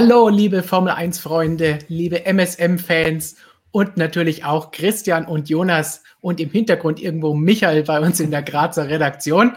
Hallo, 0.00 0.28
liebe 0.28 0.62
Formel 0.62 0.92
1-Freunde, 0.92 1.80
liebe 1.88 2.24
MSM-Fans 2.24 3.34
und 3.72 3.96
natürlich 3.96 4.44
auch 4.44 4.70
Christian 4.70 5.26
und 5.26 5.48
Jonas 5.48 6.04
und 6.20 6.38
im 6.38 6.50
Hintergrund 6.50 7.02
irgendwo 7.02 7.34
Michael 7.34 7.82
bei 7.82 7.98
uns 7.98 8.20
in 8.20 8.30
der 8.30 8.44
Grazer 8.44 8.88
Redaktion. 8.88 9.56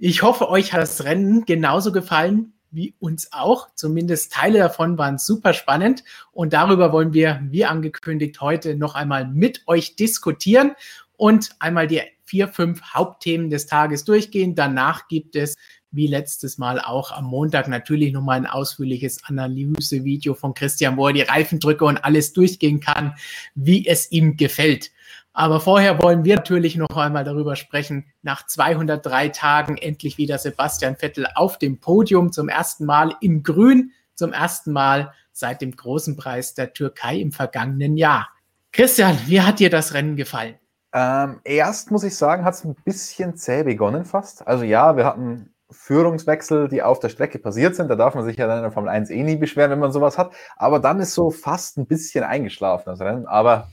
Ich 0.00 0.22
hoffe, 0.22 0.50
euch 0.50 0.72
hat 0.72 0.80
das 0.80 1.04
Rennen 1.04 1.44
genauso 1.44 1.92
gefallen 1.92 2.52
wie 2.72 2.96
uns 2.98 3.32
auch. 3.32 3.68
Zumindest 3.76 4.32
Teile 4.32 4.58
davon 4.58 4.98
waren 4.98 5.18
super 5.18 5.54
spannend 5.54 6.02
und 6.32 6.52
darüber 6.52 6.90
wollen 6.90 7.12
wir, 7.12 7.40
wie 7.44 7.64
angekündigt, 7.64 8.40
heute 8.40 8.74
noch 8.74 8.96
einmal 8.96 9.28
mit 9.28 9.62
euch 9.68 9.94
diskutieren 9.94 10.72
und 11.16 11.50
einmal 11.60 11.86
die 11.86 12.02
vier, 12.24 12.48
fünf 12.48 12.82
Hauptthemen 12.92 13.50
des 13.50 13.66
Tages 13.66 14.02
durchgehen. 14.02 14.56
Danach 14.56 15.06
gibt 15.06 15.36
es 15.36 15.54
wie 15.96 16.06
letztes 16.06 16.58
Mal 16.58 16.80
auch 16.80 17.10
am 17.10 17.24
Montag 17.24 17.66
natürlich 17.68 18.12
nochmal 18.12 18.36
ein 18.36 18.46
ausführliches 18.46 19.24
Analysevideo 19.24 20.34
von 20.34 20.54
Christian, 20.54 20.96
wo 20.96 21.08
er 21.08 21.14
die 21.14 21.22
Reifendrücke 21.22 21.84
und 21.84 21.98
alles 21.98 22.32
durchgehen 22.32 22.80
kann, 22.80 23.14
wie 23.54 23.86
es 23.86 24.12
ihm 24.12 24.36
gefällt. 24.36 24.92
Aber 25.32 25.60
vorher 25.60 26.02
wollen 26.02 26.24
wir 26.24 26.36
natürlich 26.36 26.76
noch 26.76 26.96
einmal 26.96 27.24
darüber 27.24 27.56
sprechen. 27.56 28.06
Nach 28.22 28.46
203 28.46 29.28
Tagen 29.30 29.76
endlich 29.76 30.16
wieder 30.16 30.38
Sebastian 30.38 30.96
Vettel 30.96 31.26
auf 31.34 31.58
dem 31.58 31.78
Podium 31.78 32.32
zum 32.32 32.48
ersten 32.48 32.86
Mal 32.86 33.14
im 33.20 33.42
Grün, 33.42 33.92
zum 34.14 34.32
ersten 34.32 34.72
Mal 34.72 35.12
seit 35.32 35.60
dem 35.60 35.76
großen 35.76 36.16
Preis 36.16 36.54
der 36.54 36.72
Türkei 36.72 37.18
im 37.18 37.32
vergangenen 37.32 37.98
Jahr. 37.98 38.30
Christian, 38.72 39.18
wie 39.26 39.42
hat 39.42 39.58
dir 39.58 39.68
das 39.68 39.92
Rennen 39.92 40.16
gefallen? 40.16 40.54
Ähm, 40.94 41.40
erst 41.44 41.90
muss 41.90 42.04
ich 42.04 42.16
sagen, 42.16 42.44
hat 42.44 42.54
es 42.54 42.64
ein 42.64 42.74
bisschen 42.84 43.36
zäh 43.36 43.62
begonnen 43.62 44.06
fast. 44.06 44.46
Also 44.46 44.64
ja, 44.64 44.96
wir 44.96 45.04
hatten 45.04 45.54
Führungswechsel, 45.70 46.68
die 46.68 46.82
auf 46.82 47.00
der 47.00 47.08
Strecke 47.08 47.38
passiert 47.38 47.74
sind. 47.74 47.88
Da 47.88 47.96
darf 47.96 48.14
man 48.14 48.24
sich 48.24 48.36
ja 48.36 48.46
dann 48.46 48.58
in 48.58 48.62
der 48.62 48.72
Formel 48.72 48.90
1 48.90 49.10
eh 49.10 49.22
nie 49.22 49.36
beschweren, 49.36 49.70
wenn 49.70 49.78
man 49.78 49.92
sowas 49.92 50.18
hat. 50.18 50.32
Aber 50.56 50.78
dann 50.78 51.00
ist 51.00 51.14
so 51.14 51.30
fast 51.30 51.78
ein 51.78 51.86
bisschen 51.86 52.24
eingeschlafen 52.24 52.84
das 52.86 53.00
Rennen. 53.00 53.26
Aber 53.26 53.68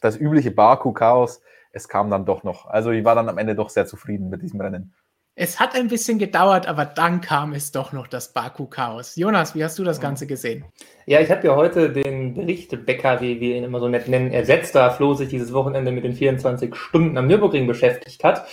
das 0.00 0.16
übliche 0.16 0.50
Baku-Chaos, 0.50 1.40
es 1.72 1.88
kam 1.88 2.10
dann 2.10 2.24
doch 2.24 2.44
noch. 2.44 2.66
Also 2.66 2.90
ich 2.90 3.04
war 3.04 3.14
dann 3.14 3.28
am 3.28 3.38
Ende 3.38 3.54
doch 3.54 3.70
sehr 3.70 3.86
zufrieden 3.86 4.30
mit 4.30 4.42
diesem 4.42 4.60
Rennen. 4.60 4.94
Es 5.36 5.58
hat 5.58 5.74
ein 5.74 5.88
bisschen 5.88 6.20
gedauert, 6.20 6.68
aber 6.68 6.84
dann 6.84 7.20
kam 7.20 7.54
es 7.54 7.72
doch 7.72 7.92
noch 7.92 8.06
das 8.06 8.32
Baku-Chaos. 8.32 9.16
Jonas, 9.16 9.56
wie 9.56 9.64
hast 9.64 9.76
du 9.80 9.82
das 9.82 10.00
Ganze 10.00 10.28
gesehen? 10.28 10.64
Ja, 11.06 11.20
ich 11.20 11.28
habe 11.28 11.44
ja 11.44 11.56
heute 11.56 11.90
den 11.90 12.34
Bericht 12.34 12.86
Becker, 12.86 13.20
wie 13.20 13.40
wir 13.40 13.56
ihn 13.56 13.64
immer 13.64 13.80
so 13.80 13.88
nett 13.88 14.06
nennen, 14.06 14.30
ersetzt, 14.30 14.76
da 14.76 14.90
Flo 14.90 15.14
sich 15.14 15.28
dieses 15.28 15.52
Wochenende 15.52 15.90
mit 15.90 16.04
den 16.04 16.12
24 16.12 16.76
Stunden 16.76 17.18
am 17.18 17.26
Nürburgring 17.26 17.66
beschäftigt 17.66 18.22
hat. 18.22 18.46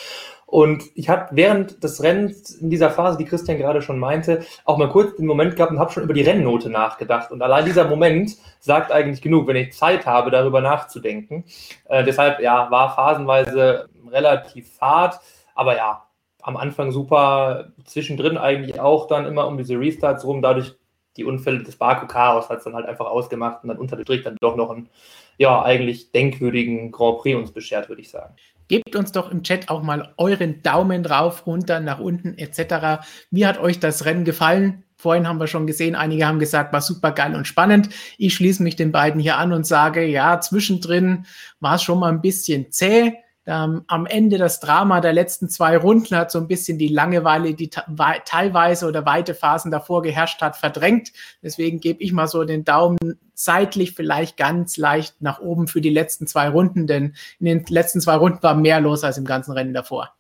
Und 0.52 0.84
ich 0.96 1.08
habe 1.08 1.30
während 1.32 1.82
des 1.82 2.04
Rennens 2.04 2.56
in 2.56 2.70
dieser 2.70 2.92
Phase, 2.92 3.18
die 3.18 3.24
Christian 3.24 3.58
gerade 3.58 3.82
schon 3.82 3.98
meinte, 3.98 4.44
auch 4.66 4.78
mal 4.78 4.90
kurz 4.90 5.16
den 5.16 5.26
Moment 5.26 5.56
gehabt 5.56 5.72
und 5.72 5.80
habe 5.80 5.94
schon 5.94 6.04
über 6.04 6.14
die 6.14 6.24
Rennnote 6.24 6.70
nachgedacht. 6.70 7.32
Und 7.32 7.42
allein 7.42 7.64
dieser 7.64 7.88
Moment 7.88 8.36
sagt 8.60 8.92
eigentlich 8.92 9.22
genug, 9.22 9.48
wenn 9.48 9.56
ich 9.56 9.72
Zeit 9.72 10.06
habe, 10.06 10.30
darüber 10.30 10.60
nachzudenken. 10.60 11.46
Äh, 11.88 12.04
deshalb, 12.04 12.42
ja, 12.42 12.70
war 12.70 12.94
phasenweise 12.94 13.88
relativ 14.12 14.74
fad. 14.74 15.22
Aber 15.56 15.78
ja, 15.78 16.04
am 16.42 16.58
Anfang 16.58 16.92
super, 16.92 17.70
zwischendrin 17.86 18.38
eigentlich 18.38 18.78
auch 18.78 19.08
dann 19.08 19.26
immer 19.26 19.48
um 19.48 19.58
diese 19.58 19.80
Restarts 19.80 20.26
rum. 20.26 20.42
Dadurch 20.42 20.76
die 21.16 21.24
Unfälle 21.24 21.64
des 21.64 21.78
Baku-Chaos 21.78 22.50
hat 22.50 22.58
es 22.58 22.66
dann 22.66 22.76
halt 22.76 22.88
einfach 22.88 23.06
ausgemacht 23.06 23.64
und 23.64 23.70
dann 23.70 23.78
unter 23.78 23.96
dem 23.96 24.04
Strich 24.04 24.24
dann 24.24 24.36
doch 24.42 24.58
noch 24.58 24.70
einen, 24.70 24.90
ja, 25.38 25.64
eigentlich 25.64 26.12
denkwürdigen 26.12 26.92
Grand 26.92 27.20
Prix 27.20 27.38
uns 27.38 27.54
beschert, 27.54 27.88
würde 27.88 28.02
ich 28.02 28.10
sagen. 28.10 28.36
Gebt 28.72 28.96
uns 28.96 29.12
doch 29.12 29.30
im 29.30 29.44
Chat 29.44 29.68
auch 29.68 29.84
mal 29.84 30.14
euren 30.16 30.64
Daumen 30.64 31.06
rauf, 31.06 31.46
runter, 31.46 31.82
nach 31.82 32.00
unten 32.00 32.38
etc. 32.38 33.04
Wie 33.30 33.46
hat 33.46 33.58
euch 33.58 33.82
das 33.82 34.06
Rennen 34.06 34.24
gefallen? 34.24 34.86
Vorhin 34.96 35.28
haben 35.28 35.42
wir 35.42 35.48
schon 35.48 35.68
gesehen, 35.68 35.94
einige 35.94 36.26
haben 36.26 36.40
gesagt, 36.40 36.72
war 36.72 36.80
super 36.80 37.12
geil 37.12 37.36
und 37.36 37.46
spannend. 37.46 37.90
Ich 38.18 38.34
schließe 38.34 38.64
mich 38.64 38.78
den 38.78 38.94
beiden 38.94 39.20
hier 39.20 39.38
an 39.38 39.52
und 39.52 39.68
sage, 39.68 40.06
ja, 40.06 40.40
zwischendrin 40.40 41.26
war 41.60 41.76
es 41.76 41.84
schon 41.84 42.00
mal 42.00 42.14
ein 42.14 42.22
bisschen 42.22 42.72
zäh 42.72 43.16
ähm, 43.52 43.84
am 43.88 44.06
Ende 44.06 44.38
das 44.38 44.62
Drama 44.62 45.02
der 45.02 45.12
letzten 45.12 45.50
zwei 45.50 45.76
Runden 45.76 46.16
hat 46.16 46.32
so 46.32 46.40
ein 46.40 46.48
bisschen 46.48 46.78
die 46.78 46.88
Langeweile, 46.88 47.54
die 47.54 47.70
teilweise 47.70 48.88
oder 48.88 49.06
weite 49.06 49.36
Phasen 49.36 49.72
davor 49.72 50.02
geherrscht 50.02 50.42
hat, 50.42 50.56
verdrängt. 50.56 51.12
Deswegen 51.44 51.82
gebe 51.82 52.02
ich 52.02 52.14
mal 52.14 52.28
so 52.28 52.46
den 52.46 52.64
Daumen 52.64 52.98
seitlich 53.34 53.94
vielleicht 53.94 54.38
ganz 54.38 54.78
leicht 54.78 55.22
nach 55.22 55.42
oben 55.42 55.68
für 55.68 55.82
die 55.82 55.90
letzten 55.90 56.28
zwei 56.28 56.48
Runden, 56.48 56.88
denn 56.88 57.14
in 57.40 57.46
den 57.46 57.66
letzten 57.68 58.00
zwei 58.00 58.16
Runden 58.16 58.42
war 58.42 58.56
mehr 58.56 58.80
los 58.80 59.04
als 59.04 59.18
im 59.18 59.26
ganzen 59.26 59.52
Rennen 59.52 59.74
davor. 59.74 60.14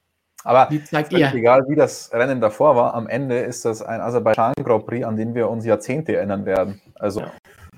Aber 0.43 0.69
egal, 0.69 1.63
wie 1.69 1.75
das 1.75 2.11
Rennen 2.11 2.41
davor 2.41 2.75
war, 2.75 2.93
am 2.95 3.07
Ende 3.07 3.37
ist 3.37 3.63
das 3.63 3.81
ein 3.81 4.01
Aserbaidschan 4.01 4.55
Grand 4.61 4.85
Prix, 4.85 5.05
an 5.05 5.15
den 5.15 5.35
wir 5.35 5.49
uns 5.49 5.63
Jahrzehnte 5.63 6.17
erinnern 6.17 6.45
werden. 6.45 6.81
Also 6.95 7.21
ja. 7.21 7.31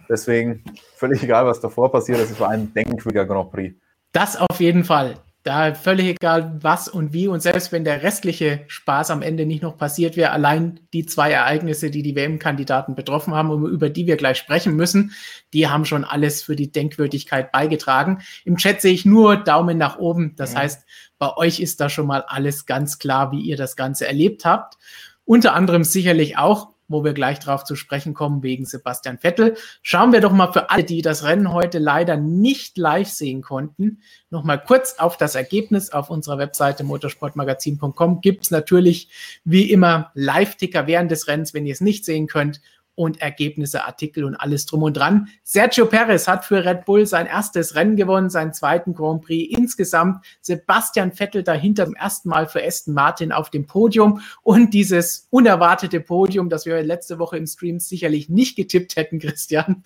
deswegen 0.09 0.63
völlig 0.95 1.21
egal, 1.21 1.45
was 1.45 1.59
davor 1.59 1.91
passiert 1.91 2.19
ist, 2.19 2.31
es 2.31 2.39
war 2.39 2.49
ein 2.49 2.73
denkwürdiger 2.73 3.25
Grand 3.25 3.51
Prix. 3.51 3.75
Das 4.13 4.35
auf 4.35 4.59
jeden 4.59 4.83
Fall 4.83 5.15
da 5.43 5.73
völlig 5.73 6.07
egal, 6.07 6.57
was 6.61 6.87
und 6.87 7.11
wie. 7.11 7.27
Und 7.27 7.41
selbst 7.41 7.73
wenn 7.73 7.83
der 7.83 8.01
restliche 8.01 8.61
Spaß 8.67 9.11
am 9.11 9.21
Ende 9.21 9.45
nicht 9.45 9.61
noch 9.61 9.77
passiert 9.77 10.15
wäre, 10.15 10.31
allein 10.31 10.79
die 10.93 11.05
zwei 11.05 11.31
Ereignisse, 11.31 11.91
die 11.91 12.01
die 12.01 12.15
WM-Kandidaten 12.15 12.95
betroffen 12.95 13.33
haben 13.33 13.49
und 13.49 13.69
über 13.69 13.89
die 13.89 14.07
wir 14.07 14.15
gleich 14.15 14.37
sprechen 14.37 14.75
müssen, 14.75 15.11
die 15.51 15.67
haben 15.67 15.83
schon 15.83 16.05
alles 16.05 16.41
für 16.41 16.55
die 16.55 16.71
Denkwürdigkeit 16.71 17.51
beigetragen. 17.51 18.21
Im 18.45 18.55
Chat 18.55 18.81
sehe 18.81 18.93
ich 18.93 19.05
nur 19.05 19.35
Daumen 19.35 19.77
nach 19.77 19.97
oben. 19.97 20.33
Das 20.37 20.53
ja. 20.53 20.59
heißt, 20.59 20.87
bei 21.19 21.35
euch 21.35 21.59
ist 21.59 21.81
da 21.81 21.89
schon 21.89 22.07
mal 22.07 22.23
alles 22.25 22.65
ganz 22.65 22.97
klar, 22.97 23.33
wie 23.33 23.41
ihr 23.41 23.57
das 23.57 23.75
Ganze 23.75 24.07
erlebt 24.07 24.45
habt. 24.45 24.77
Unter 25.25 25.53
anderem 25.53 25.83
sicherlich 25.83 26.37
auch 26.37 26.72
wo 26.93 27.03
wir 27.03 27.13
gleich 27.13 27.39
drauf 27.39 27.65
zu 27.65 27.75
sprechen 27.75 28.13
kommen, 28.13 28.43
wegen 28.43 28.65
Sebastian 28.65 29.17
Vettel. 29.17 29.57
Schauen 29.81 30.13
wir 30.13 30.21
doch 30.21 30.31
mal 30.31 30.53
für 30.53 30.69
alle, 30.69 30.85
die 30.85 31.01
das 31.01 31.23
Rennen 31.23 31.51
heute 31.51 31.79
leider 31.79 32.15
nicht 32.15 32.77
live 32.77 33.09
sehen 33.09 33.41
konnten, 33.41 33.99
noch 34.29 34.43
mal 34.43 34.57
kurz 34.57 34.95
auf 34.99 35.17
das 35.17 35.35
Ergebnis 35.35 35.89
auf 35.89 36.09
unserer 36.09 36.37
Webseite 36.37 36.83
motorsportmagazin.com. 36.85 38.21
Gibt 38.21 38.45
es 38.45 38.51
natürlich 38.51 39.09
wie 39.43 39.69
immer 39.69 40.11
Live-Ticker 40.13 40.87
während 40.87 41.11
des 41.11 41.27
Rennens, 41.27 41.53
wenn 41.53 41.65
ihr 41.65 41.73
es 41.73 41.81
nicht 41.81 42.05
sehen 42.05 42.27
könnt 42.27 42.61
und 42.95 43.21
Ergebnisse, 43.21 43.85
Artikel 43.85 44.23
und 44.23 44.35
alles 44.35 44.65
drum 44.65 44.83
und 44.83 44.97
dran. 44.97 45.29
Sergio 45.43 45.85
Perez 45.85 46.27
hat 46.27 46.45
für 46.45 46.65
Red 46.65 46.85
Bull 46.85 47.05
sein 47.05 47.27
erstes 47.27 47.75
Rennen 47.75 47.95
gewonnen, 47.95 48.29
seinen 48.29 48.53
zweiten 48.53 48.93
Grand 48.93 49.23
Prix 49.23 49.57
insgesamt. 49.57 50.23
Sebastian 50.41 51.11
Vettel 51.11 51.43
dahinter 51.43 51.85
zum 51.85 51.95
ersten 51.95 52.29
Mal 52.29 52.47
für 52.47 52.63
Aston 52.63 52.93
Martin 52.93 53.31
auf 53.31 53.49
dem 53.49 53.67
Podium 53.67 54.21
und 54.41 54.73
dieses 54.73 55.27
unerwartete 55.29 55.99
Podium, 55.99 56.49
das 56.49 56.65
wir 56.65 56.81
letzte 56.83 57.19
Woche 57.19 57.37
im 57.37 57.47
Stream 57.47 57.79
sicherlich 57.79 58.29
nicht 58.29 58.55
getippt 58.55 58.95
hätten, 58.95 59.19
Christian. 59.23 59.83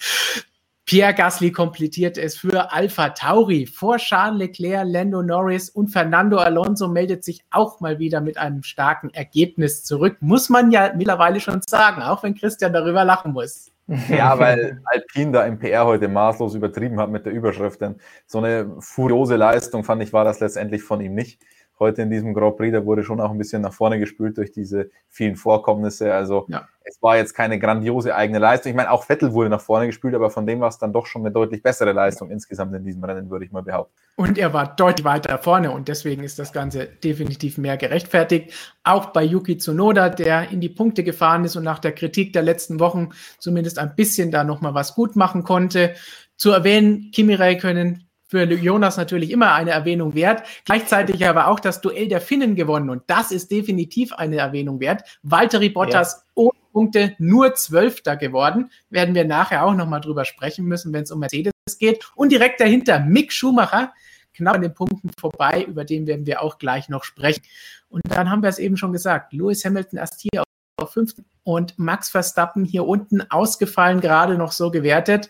Pierre 0.87 1.13
Gasly 1.13 1.51
komplettiert 1.51 2.17
es 2.17 2.37
für 2.37 2.71
Alpha 2.71 3.09
Tauri 3.09 3.65
vor 3.65 3.97
Charles 3.97 4.39
Leclerc, 4.39 4.87
Lando 4.87 5.21
Norris 5.21 5.69
und 5.69 5.89
Fernando 5.89 6.37
Alonso 6.37 6.87
meldet 6.87 7.25
sich 7.25 7.43
auch 7.51 7.81
mal 7.81 7.99
wieder 7.99 8.21
mit 8.21 8.37
einem 8.37 8.63
starken 8.63 9.09
Ergebnis 9.09 9.83
zurück. 9.83 10.15
Muss 10.21 10.47
man 10.47 10.71
ja 10.71 10.93
mittlerweile 10.95 11.41
schon 11.41 11.59
sagen, 11.67 12.01
auch 12.01 12.23
wenn 12.23 12.35
Christian 12.35 12.71
darüber 12.71 13.03
lachen 13.03 13.33
muss. 13.33 13.69
Ja, 14.09 14.39
weil 14.39 14.79
Alpine 14.85 15.33
da 15.33 15.45
im 15.45 15.59
PR 15.59 15.85
heute 15.85 16.07
maßlos 16.07 16.55
übertrieben 16.55 17.01
hat 17.01 17.09
mit 17.09 17.25
der 17.25 17.33
Überschrift. 17.33 17.81
Denn 17.81 17.95
so 18.25 18.37
eine 18.37 18.77
furiose 18.79 19.35
Leistung, 19.35 19.83
fand 19.83 20.01
ich, 20.03 20.13
war 20.13 20.23
das 20.23 20.39
letztendlich 20.39 20.83
von 20.83 21.01
ihm 21.01 21.15
nicht 21.15 21.41
heute 21.79 22.01
in 22.01 22.09
diesem 22.09 22.33
Grand 22.33 22.57
Prix, 22.57 22.73
da 22.73 22.85
wurde 22.85 23.03
schon 23.03 23.19
auch 23.19 23.31
ein 23.31 23.37
bisschen 23.37 23.61
nach 23.61 23.73
vorne 23.73 23.99
gespült 23.99 24.37
durch 24.37 24.51
diese 24.51 24.89
vielen 25.09 25.35
Vorkommnisse. 25.35 26.13
Also 26.13 26.45
ja. 26.49 26.67
Es 26.87 27.01
war 27.01 27.17
jetzt 27.17 27.33
keine 27.33 27.59
grandiose 27.59 28.15
eigene 28.15 28.39
Leistung. 28.39 28.69
Ich 28.71 28.75
meine, 28.75 28.91
auch 28.91 29.03
Vettel 29.03 29.33
wurde 29.33 29.49
nach 29.49 29.61
vorne 29.61 29.87
gespült, 29.87 30.15
aber 30.15 30.29
von 30.29 30.45
dem 30.47 30.59
war 30.59 30.69
es 30.69 30.77
dann 30.77 30.93
doch 30.93 31.05
schon 31.05 31.21
eine 31.21 31.31
deutlich 31.31 31.61
bessere 31.61 31.91
Leistung 31.91 32.31
insgesamt 32.31 32.73
in 32.73 32.83
diesem 32.83 33.03
Rennen, 33.03 33.29
würde 33.29 33.45
ich 33.45 33.51
mal 33.51 33.63
behaupten. 33.63 33.93
Und 34.15 34.37
er 34.37 34.53
war 34.53 34.75
deutlich 34.75 35.05
weiter 35.05 35.37
vorne 35.37 35.71
und 35.71 35.87
deswegen 35.87 36.23
ist 36.23 36.39
das 36.39 36.53
Ganze 36.53 36.87
definitiv 36.87 37.57
mehr 37.57 37.77
gerechtfertigt. 37.77 38.53
Auch 38.83 39.07
bei 39.07 39.23
Yuki 39.23 39.57
Tsunoda, 39.57 40.09
der 40.09 40.49
in 40.49 40.61
die 40.61 40.69
Punkte 40.69 41.03
gefahren 41.03 41.43
ist 41.43 41.55
und 41.55 41.63
nach 41.63 41.79
der 41.79 41.91
Kritik 41.91 42.33
der 42.33 42.43
letzten 42.43 42.79
Wochen 42.79 43.09
zumindest 43.37 43.79
ein 43.79 43.95
bisschen 43.95 44.31
da 44.31 44.43
nochmal 44.43 44.73
was 44.73 44.95
gut 44.95 45.15
machen 45.15 45.43
konnte. 45.43 45.93
Zu 46.37 46.51
erwähnen, 46.51 47.11
Kimi 47.11 47.33
Räikkönen 47.33 48.07
für 48.27 48.43
Jonas 48.43 48.97
natürlich 48.97 49.31
immer 49.31 49.53
eine 49.53 49.71
Erwähnung 49.71 50.13
wert. 50.13 50.43
Gleichzeitig 50.65 51.25
aber 51.25 51.47
auch 51.47 51.59
das 51.59 51.81
Duell 51.81 52.07
der 52.07 52.21
Finnen 52.21 52.55
gewonnen 52.55 52.89
und 52.89 53.03
das 53.07 53.31
ist 53.31 53.51
definitiv 53.51 54.13
eine 54.13 54.37
Erwähnung 54.37 54.79
wert. 54.79 55.03
Valtteri 55.23 55.69
Bottas 55.69 56.13
ja. 56.13 56.26
Ohne 56.37 56.57
Punkte 56.71 57.15
nur 57.17 57.55
Zwölfter 57.55 58.15
geworden. 58.15 58.71
Werden 58.89 59.15
wir 59.15 59.25
nachher 59.25 59.65
auch 59.65 59.73
nochmal 59.73 60.01
drüber 60.01 60.25
sprechen 60.25 60.65
müssen, 60.65 60.93
wenn 60.93 61.03
es 61.03 61.11
um 61.11 61.19
Mercedes 61.19 61.51
geht. 61.79 62.09
Und 62.15 62.31
direkt 62.31 62.61
dahinter 62.61 62.99
Mick 62.99 63.33
Schumacher, 63.33 63.93
knapp 64.33 64.55
an 64.55 64.61
den 64.61 64.73
Punkten 64.73 65.09
vorbei, 65.19 65.63
über 65.63 65.83
den 65.83 66.07
werden 66.07 66.25
wir 66.25 66.41
auch 66.41 66.59
gleich 66.59 66.89
noch 66.89 67.03
sprechen. 67.03 67.41
Und 67.89 68.03
dann 68.07 68.29
haben 68.29 68.43
wir 68.43 68.49
es 68.49 68.59
eben 68.59 68.77
schon 68.77 68.93
gesagt, 68.93 69.33
Lewis 69.33 69.65
Hamilton 69.65 69.99
erst 69.99 70.21
hier 70.21 70.43
auf 70.77 70.93
fünften 70.93 71.25
und 71.43 71.79
Max 71.79 72.09
Verstappen 72.09 72.63
hier 72.63 72.85
unten 72.85 73.21
ausgefallen, 73.31 73.99
gerade 73.99 74.37
noch 74.37 74.51
so 74.51 74.69
gewertet. 74.69 75.29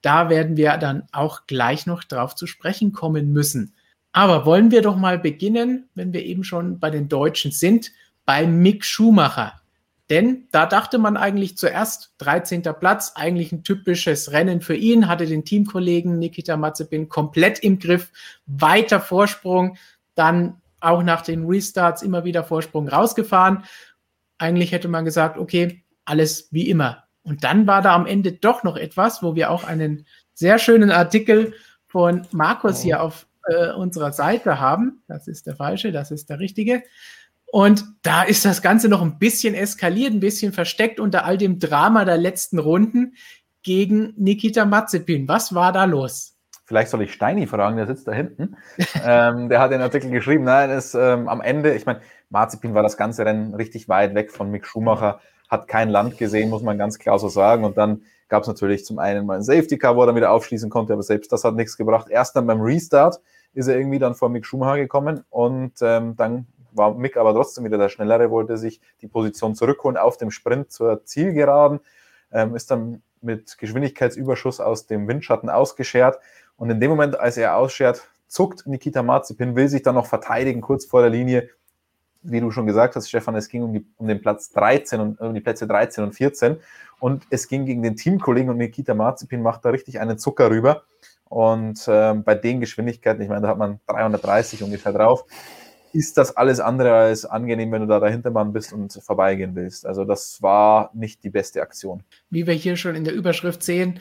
Da 0.00 0.30
werden 0.30 0.56
wir 0.56 0.76
dann 0.78 1.06
auch 1.12 1.46
gleich 1.46 1.86
noch 1.86 2.04
drauf 2.04 2.34
zu 2.34 2.46
sprechen 2.46 2.92
kommen 2.92 3.32
müssen. 3.32 3.74
Aber 4.12 4.46
wollen 4.46 4.70
wir 4.70 4.80
doch 4.80 4.96
mal 4.96 5.18
beginnen, 5.18 5.90
wenn 5.94 6.14
wir 6.14 6.24
eben 6.24 6.44
schon 6.44 6.78
bei 6.78 6.88
den 6.88 7.08
Deutschen 7.08 7.50
sind, 7.50 7.92
bei 8.24 8.46
Mick 8.46 8.84
Schumacher. 8.84 9.60
Denn 10.08 10.46
da 10.52 10.66
dachte 10.66 10.98
man 10.98 11.16
eigentlich 11.16 11.56
zuerst 11.56 12.14
13. 12.18 12.62
Platz, 12.78 13.12
eigentlich 13.16 13.50
ein 13.50 13.64
typisches 13.64 14.30
Rennen 14.30 14.60
für 14.60 14.76
ihn, 14.76 15.08
hatte 15.08 15.26
den 15.26 15.44
Teamkollegen 15.44 16.18
Nikita 16.18 16.56
Mazepin 16.56 17.08
komplett 17.08 17.58
im 17.58 17.78
Griff, 17.80 18.12
weiter 18.46 19.00
Vorsprung, 19.00 19.76
dann 20.14 20.60
auch 20.80 21.02
nach 21.02 21.22
den 21.22 21.46
Restarts 21.46 22.02
immer 22.02 22.24
wieder 22.24 22.44
Vorsprung 22.44 22.88
rausgefahren. 22.88 23.64
Eigentlich 24.38 24.70
hätte 24.70 24.88
man 24.88 25.04
gesagt, 25.04 25.38
okay, 25.38 25.82
alles 26.04 26.48
wie 26.52 26.70
immer. 26.70 27.04
Und 27.24 27.42
dann 27.42 27.66
war 27.66 27.82
da 27.82 27.94
am 27.94 28.06
Ende 28.06 28.32
doch 28.32 28.62
noch 28.62 28.76
etwas, 28.76 29.22
wo 29.22 29.34
wir 29.34 29.50
auch 29.50 29.64
einen 29.64 30.06
sehr 30.32 30.60
schönen 30.60 30.92
Artikel 30.92 31.54
von 31.86 32.24
Markus 32.30 32.80
hier 32.82 33.02
auf 33.02 33.26
äh, 33.48 33.72
unserer 33.72 34.12
Seite 34.12 34.60
haben. 34.60 35.02
Das 35.08 35.26
ist 35.26 35.46
der 35.46 35.56
falsche, 35.56 35.90
das 35.90 36.12
ist 36.12 36.30
der 36.30 36.38
richtige. 36.38 36.84
Und 37.56 37.86
da 38.02 38.22
ist 38.22 38.44
das 38.44 38.60
Ganze 38.60 38.90
noch 38.90 39.00
ein 39.00 39.18
bisschen 39.18 39.54
eskaliert, 39.54 40.12
ein 40.12 40.20
bisschen 40.20 40.52
versteckt 40.52 41.00
unter 41.00 41.24
all 41.24 41.38
dem 41.38 41.58
Drama 41.58 42.04
der 42.04 42.18
letzten 42.18 42.58
Runden 42.58 43.14
gegen 43.62 44.12
Nikita 44.18 44.66
Mazepin. 44.66 45.26
Was 45.26 45.54
war 45.54 45.72
da 45.72 45.86
los? 45.86 46.36
Vielleicht 46.66 46.90
soll 46.90 47.00
ich 47.00 47.14
Steini 47.14 47.46
fragen, 47.46 47.78
der 47.78 47.86
sitzt 47.86 48.06
da 48.08 48.12
hinten. 48.12 48.58
ähm, 49.06 49.48
der 49.48 49.60
hat 49.60 49.72
den 49.72 49.80
Artikel 49.80 50.10
geschrieben. 50.10 50.44
Nein, 50.44 50.68
ist 50.68 50.94
ähm, 50.94 51.30
am 51.30 51.40
Ende, 51.40 51.74
ich 51.74 51.86
meine, 51.86 52.02
Mazepin 52.28 52.74
war 52.74 52.82
das 52.82 52.98
ganze 52.98 53.24
Rennen 53.24 53.54
richtig 53.54 53.88
weit 53.88 54.14
weg 54.14 54.32
von 54.32 54.50
Mick 54.50 54.66
Schumacher, 54.66 55.20
hat 55.48 55.66
kein 55.66 55.88
Land 55.88 56.18
gesehen, 56.18 56.50
muss 56.50 56.62
man 56.62 56.76
ganz 56.76 56.98
klar 56.98 57.18
so 57.18 57.30
sagen. 57.30 57.64
Und 57.64 57.78
dann 57.78 58.02
gab 58.28 58.42
es 58.42 58.48
natürlich 58.48 58.84
zum 58.84 58.98
einen 58.98 59.24
mal 59.24 59.38
ein 59.38 59.42
Safety 59.42 59.78
Car, 59.78 59.96
wo 59.96 60.02
er 60.02 60.08
dann 60.08 60.16
wieder 60.16 60.30
aufschließen 60.30 60.68
konnte, 60.68 60.92
aber 60.92 61.02
selbst 61.02 61.32
das 61.32 61.42
hat 61.42 61.54
nichts 61.54 61.78
gebracht. 61.78 62.08
Erst 62.10 62.36
dann 62.36 62.46
beim 62.46 62.60
Restart 62.60 63.18
ist 63.54 63.68
er 63.68 63.78
irgendwie 63.78 63.98
dann 63.98 64.14
vor 64.14 64.28
Mick 64.28 64.44
Schumacher 64.44 64.76
gekommen 64.76 65.24
und 65.30 65.72
ähm, 65.80 66.16
dann 66.16 66.46
war 66.76 66.94
Mick 66.94 67.16
aber 67.16 67.32
trotzdem 67.34 67.64
wieder 67.64 67.78
der 67.78 67.88
Schnellere, 67.88 68.30
wollte 68.30 68.56
sich 68.58 68.80
die 69.00 69.08
Position 69.08 69.54
zurückholen 69.54 69.96
auf 69.96 70.16
dem 70.16 70.30
Sprint 70.30 70.70
zur 70.70 71.04
Zielgeraden, 71.04 71.80
ähm, 72.32 72.54
ist 72.54 72.70
dann 72.70 73.02
mit 73.22 73.58
Geschwindigkeitsüberschuss 73.58 74.60
aus 74.60 74.86
dem 74.86 75.08
Windschatten 75.08 75.50
ausgeschert. 75.50 76.18
Und 76.56 76.70
in 76.70 76.80
dem 76.80 76.90
Moment, 76.90 77.18
als 77.18 77.36
er 77.36 77.56
ausschert, 77.56 78.08
zuckt 78.28 78.66
Nikita 78.66 79.02
Mazepin, 79.02 79.56
will 79.56 79.68
sich 79.68 79.82
dann 79.82 79.94
noch 79.94 80.06
verteidigen, 80.06 80.60
kurz 80.60 80.84
vor 80.84 81.02
der 81.02 81.10
Linie. 81.10 81.50
Wie 82.22 82.40
du 82.40 82.50
schon 82.50 82.66
gesagt 82.66 82.96
hast, 82.96 83.08
Stefan, 83.08 83.36
es 83.36 83.48
ging 83.48 83.62
um, 83.62 83.72
die, 83.72 83.86
um 83.98 84.08
den 84.08 84.20
Platz 84.20 84.50
13 84.50 85.00
und 85.00 85.20
um 85.20 85.34
die 85.34 85.40
Plätze 85.40 85.66
13 85.66 86.02
und 86.02 86.12
14. 86.12 86.56
Und 86.98 87.24
es 87.30 87.46
ging 87.46 87.66
gegen 87.66 87.82
den 87.82 87.96
Teamkollegen 87.96 88.50
und 88.50 88.56
Nikita 88.56 88.94
Mazepin 88.94 89.42
macht 89.42 89.64
da 89.64 89.70
richtig 89.70 90.00
einen 90.00 90.18
Zucker 90.18 90.50
rüber. 90.50 90.82
Und 91.28 91.84
ähm, 91.88 92.24
bei 92.24 92.34
den 92.34 92.60
Geschwindigkeiten, 92.60 93.22
ich 93.22 93.28
meine, 93.28 93.42
da 93.42 93.48
hat 93.48 93.58
man 93.58 93.80
330 93.86 94.62
ungefähr 94.62 94.92
drauf, 94.92 95.24
ist 95.96 96.18
das 96.18 96.36
alles 96.36 96.60
andere 96.60 96.92
als 96.92 97.24
angenehm, 97.24 97.72
wenn 97.72 97.80
du 97.80 97.88
da 97.88 97.98
dahinter 97.98 98.30
Mann 98.30 98.52
bist 98.52 98.72
und 98.74 98.92
vorbeigehen 99.02 99.54
willst. 99.54 99.86
Also 99.86 100.04
das 100.04 100.42
war 100.42 100.90
nicht 100.92 101.24
die 101.24 101.30
beste 101.30 101.62
Aktion. 101.62 102.02
Wie 102.28 102.46
wir 102.46 102.52
hier 102.52 102.76
schon 102.76 102.94
in 102.94 103.04
der 103.04 103.14
Überschrift 103.14 103.62
sehen, 103.62 103.98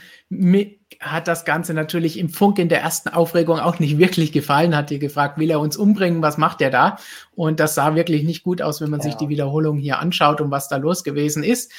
hat 1.00 1.30
das 1.30 1.46
Ganze 1.46 1.74
natürlich 1.74 2.20
im 2.20 2.28
Funk 2.28 2.60
in 2.60 2.68
der 2.68 2.82
ersten 2.82 3.10
Aufregung 3.10 3.60
auch 3.60 3.80
nicht 3.80 3.98
wirklich 3.98 4.34
gefallen. 4.34 4.76
Hat 4.76 4.92
ihr 4.92 5.00
gefragt, 5.00 5.40
will 5.40 5.50
er 5.50 5.62
uns 5.62 5.78
umbringen? 5.78 6.22
Was 6.22 6.38
macht 6.38 6.62
er 6.62 6.70
da? 6.70 6.98
Und 7.34 7.62
das 7.62 7.76
sah 7.76 7.96
wirklich 7.96 8.24
nicht 8.24 8.44
gut 8.44 8.62
aus, 8.62 8.82
wenn 8.82 8.90
man 8.90 9.00
ja. 9.00 9.06
sich 9.06 9.16
die 9.16 9.30
Wiederholung 9.30 9.78
hier 9.78 10.00
anschaut 10.00 10.42
und 10.42 10.52
was 10.52 10.68
da 10.68 10.76
los 10.76 11.06
gewesen 11.06 11.44
ist. 11.44 11.72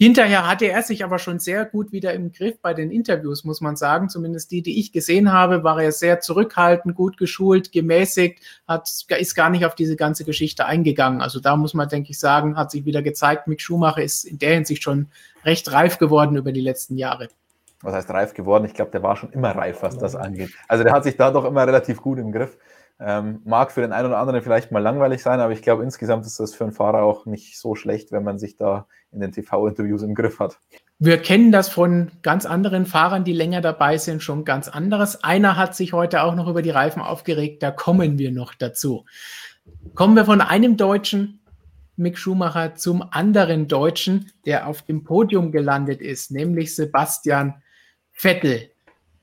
Hinterher 0.00 0.46
hatte 0.46 0.66
er 0.66 0.82
sich 0.82 1.02
aber 1.02 1.18
schon 1.18 1.40
sehr 1.40 1.64
gut 1.64 1.90
wieder 1.90 2.12
im 2.14 2.30
Griff 2.30 2.60
bei 2.62 2.72
den 2.72 2.92
Interviews, 2.92 3.42
muss 3.42 3.60
man 3.60 3.74
sagen. 3.74 4.08
Zumindest 4.08 4.52
die, 4.52 4.62
die 4.62 4.78
ich 4.78 4.92
gesehen 4.92 5.32
habe, 5.32 5.64
war 5.64 5.82
er 5.82 5.90
sehr 5.90 6.20
zurückhaltend, 6.20 6.94
gut 6.94 7.16
geschult, 7.16 7.72
gemäßigt, 7.72 8.40
hat, 8.68 8.88
ist 9.18 9.34
gar 9.34 9.50
nicht 9.50 9.66
auf 9.66 9.74
diese 9.74 9.96
ganze 9.96 10.24
Geschichte 10.24 10.66
eingegangen. 10.66 11.20
Also 11.20 11.40
da 11.40 11.56
muss 11.56 11.74
man, 11.74 11.88
denke 11.88 12.12
ich, 12.12 12.20
sagen, 12.20 12.56
hat 12.56 12.70
sich 12.70 12.84
wieder 12.84 13.02
gezeigt, 13.02 13.48
Mick 13.48 13.60
Schumacher 13.60 14.00
ist 14.00 14.22
in 14.22 14.38
der 14.38 14.54
Hinsicht 14.54 14.84
schon 14.84 15.08
recht 15.44 15.72
reif 15.72 15.98
geworden 15.98 16.36
über 16.36 16.52
die 16.52 16.60
letzten 16.60 16.96
Jahre. 16.96 17.26
Was 17.82 17.92
heißt 17.92 18.10
reif 18.10 18.34
geworden? 18.34 18.66
Ich 18.66 18.74
glaube, 18.74 18.92
der 18.92 19.02
war 19.02 19.16
schon 19.16 19.32
immer 19.32 19.50
reif, 19.50 19.82
was 19.82 19.98
das 19.98 20.14
angeht. 20.14 20.50
Also 20.68 20.84
der 20.84 20.92
hat 20.92 21.02
sich 21.02 21.16
da 21.16 21.32
doch 21.32 21.44
immer 21.44 21.66
relativ 21.66 22.00
gut 22.00 22.18
im 22.20 22.30
Griff. 22.30 22.56
Ähm, 23.00 23.40
mag 23.44 23.70
für 23.70 23.80
den 23.80 23.92
einen 23.92 24.08
oder 24.08 24.18
anderen 24.18 24.42
vielleicht 24.42 24.72
mal 24.72 24.80
langweilig 24.80 25.22
sein, 25.22 25.38
aber 25.38 25.52
ich 25.52 25.62
glaube, 25.62 25.84
insgesamt 25.84 26.26
ist 26.26 26.40
das 26.40 26.52
für 26.52 26.64
einen 26.64 26.72
Fahrer 26.72 27.04
auch 27.04 27.26
nicht 27.26 27.56
so 27.56 27.76
schlecht, 27.76 28.10
wenn 28.10 28.24
man 28.24 28.40
sich 28.40 28.56
da 28.56 28.86
in 29.12 29.20
den 29.20 29.30
TV-Interviews 29.30 30.02
im 30.02 30.16
Griff 30.16 30.40
hat. 30.40 30.58
Wir 30.98 31.18
kennen 31.18 31.52
das 31.52 31.68
von 31.68 32.10
ganz 32.22 32.44
anderen 32.44 32.86
Fahrern, 32.86 33.22
die 33.22 33.32
länger 33.32 33.60
dabei 33.60 33.98
sind, 33.98 34.20
schon 34.20 34.44
ganz 34.44 34.66
anderes. 34.66 35.22
Einer 35.22 35.56
hat 35.56 35.76
sich 35.76 35.92
heute 35.92 36.24
auch 36.24 36.34
noch 36.34 36.48
über 36.48 36.60
die 36.60 36.70
Reifen 36.70 37.00
aufgeregt, 37.00 37.62
da 37.62 37.70
kommen 37.70 38.18
wir 38.18 38.32
noch 38.32 38.52
dazu. 38.54 39.04
Kommen 39.94 40.16
wir 40.16 40.24
von 40.24 40.40
einem 40.40 40.76
Deutschen, 40.76 41.40
Mick 41.94 42.18
Schumacher, 42.18 42.74
zum 42.74 43.04
anderen 43.10 43.68
Deutschen, 43.68 44.32
der 44.44 44.66
auf 44.66 44.82
dem 44.82 45.04
Podium 45.04 45.52
gelandet 45.52 46.00
ist, 46.00 46.32
nämlich 46.32 46.74
Sebastian 46.74 47.62
Vettel. 48.12 48.70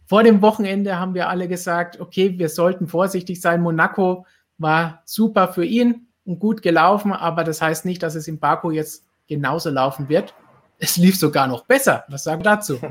Vor 0.06 0.24
dem 0.24 0.42
Wochenende 0.42 1.00
haben 1.00 1.14
wir 1.14 1.30
alle 1.30 1.48
gesagt, 1.48 2.00
okay, 2.00 2.38
wir 2.38 2.50
sollten 2.50 2.88
vorsichtig 2.88 3.42
sein. 3.42 3.62
Monaco 3.62 4.26
war 4.58 5.02
super 5.06 5.48
für 5.48 5.66
ihn 5.66 6.08
und 6.26 6.40
gut 6.40 6.62
gelaufen, 6.62 7.12
aber 7.12 7.44
das 7.44 7.62
heißt 7.62 7.86
nicht, 7.86 8.04
dass 8.04 8.16
es 8.16 8.28
in 8.28 8.40
Baku 8.40 8.72
jetzt 8.72 9.06
genauso 9.28 9.70
laufen 9.70 10.08
wird. 10.10 10.34
Es 10.78 10.98
lief 10.98 11.18
sogar 11.18 11.48
noch 11.48 11.66
besser. 11.66 12.04
Was 12.10 12.24
sagen 12.24 12.42
wir 12.42 12.52
dazu? 12.52 12.80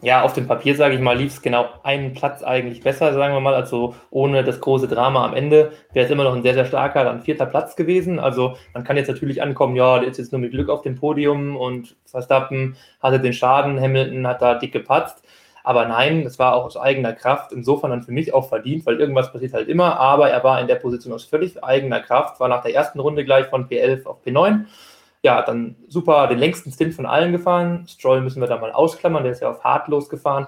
Ja, 0.00 0.22
auf 0.22 0.32
dem 0.32 0.46
Papier, 0.46 0.76
sage 0.76 0.94
ich 0.94 1.00
mal, 1.00 1.18
lief 1.18 1.32
es 1.32 1.42
genau 1.42 1.70
einen 1.82 2.12
Platz 2.14 2.44
eigentlich 2.44 2.82
besser, 2.82 3.12
sagen 3.14 3.34
wir 3.34 3.40
mal. 3.40 3.54
Also 3.54 3.96
ohne 4.10 4.44
das 4.44 4.60
große 4.60 4.86
Drama 4.86 5.24
am 5.24 5.34
Ende 5.34 5.72
wäre 5.92 6.06
es 6.06 6.12
immer 6.12 6.22
noch 6.22 6.36
ein 6.36 6.44
sehr, 6.44 6.54
sehr 6.54 6.66
starker, 6.66 7.02
dann 7.02 7.22
vierter 7.22 7.46
Platz 7.46 7.74
gewesen. 7.74 8.20
Also 8.20 8.56
man 8.74 8.84
kann 8.84 8.96
jetzt 8.96 9.08
natürlich 9.08 9.42
ankommen, 9.42 9.74
ja, 9.74 9.98
der 9.98 10.08
ist 10.08 10.18
jetzt 10.18 10.30
nur 10.30 10.40
mit 10.40 10.52
Glück 10.52 10.68
auf 10.68 10.82
dem 10.82 10.94
Podium 10.94 11.56
und 11.56 11.96
Verstappen 12.04 12.76
hatte 13.00 13.18
den 13.18 13.32
Schaden, 13.32 13.80
Hamilton 13.80 14.24
hat 14.28 14.40
da 14.40 14.54
dick 14.54 14.72
gepatzt. 14.72 15.24
Aber 15.68 15.84
nein, 15.84 16.24
das 16.24 16.38
war 16.38 16.54
auch 16.54 16.64
aus 16.64 16.78
eigener 16.78 17.12
Kraft. 17.12 17.52
Insofern 17.52 17.90
dann 17.90 18.02
für 18.02 18.10
mich 18.10 18.32
auch 18.32 18.48
verdient, 18.48 18.86
weil 18.86 18.98
irgendwas 18.98 19.30
passiert 19.30 19.52
halt 19.52 19.68
immer. 19.68 20.00
Aber 20.00 20.30
er 20.30 20.42
war 20.42 20.58
in 20.62 20.66
der 20.66 20.76
Position 20.76 21.12
aus 21.12 21.24
völlig 21.24 21.62
eigener 21.62 22.00
Kraft, 22.00 22.40
war 22.40 22.48
nach 22.48 22.62
der 22.62 22.74
ersten 22.74 22.98
Runde 23.00 23.22
gleich 23.22 23.48
von 23.48 23.68
P11 23.68 24.06
auf 24.06 24.24
P9. 24.24 24.64
Ja, 25.22 25.42
dann 25.42 25.76
super 25.86 26.26
den 26.26 26.38
längsten 26.38 26.72
Stint 26.72 26.94
von 26.94 27.04
allen 27.04 27.32
gefahren. 27.32 27.84
Stroll 27.86 28.22
müssen 28.22 28.40
wir 28.40 28.48
da 28.48 28.56
mal 28.56 28.72
ausklammern, 28.72 29.24
der 29.24 29.32
ist 29.32 29.42
ja 29.42 29.50
auf 29.50 29.62
hart 29.62 29.88
losgefahren. 29.88 30.46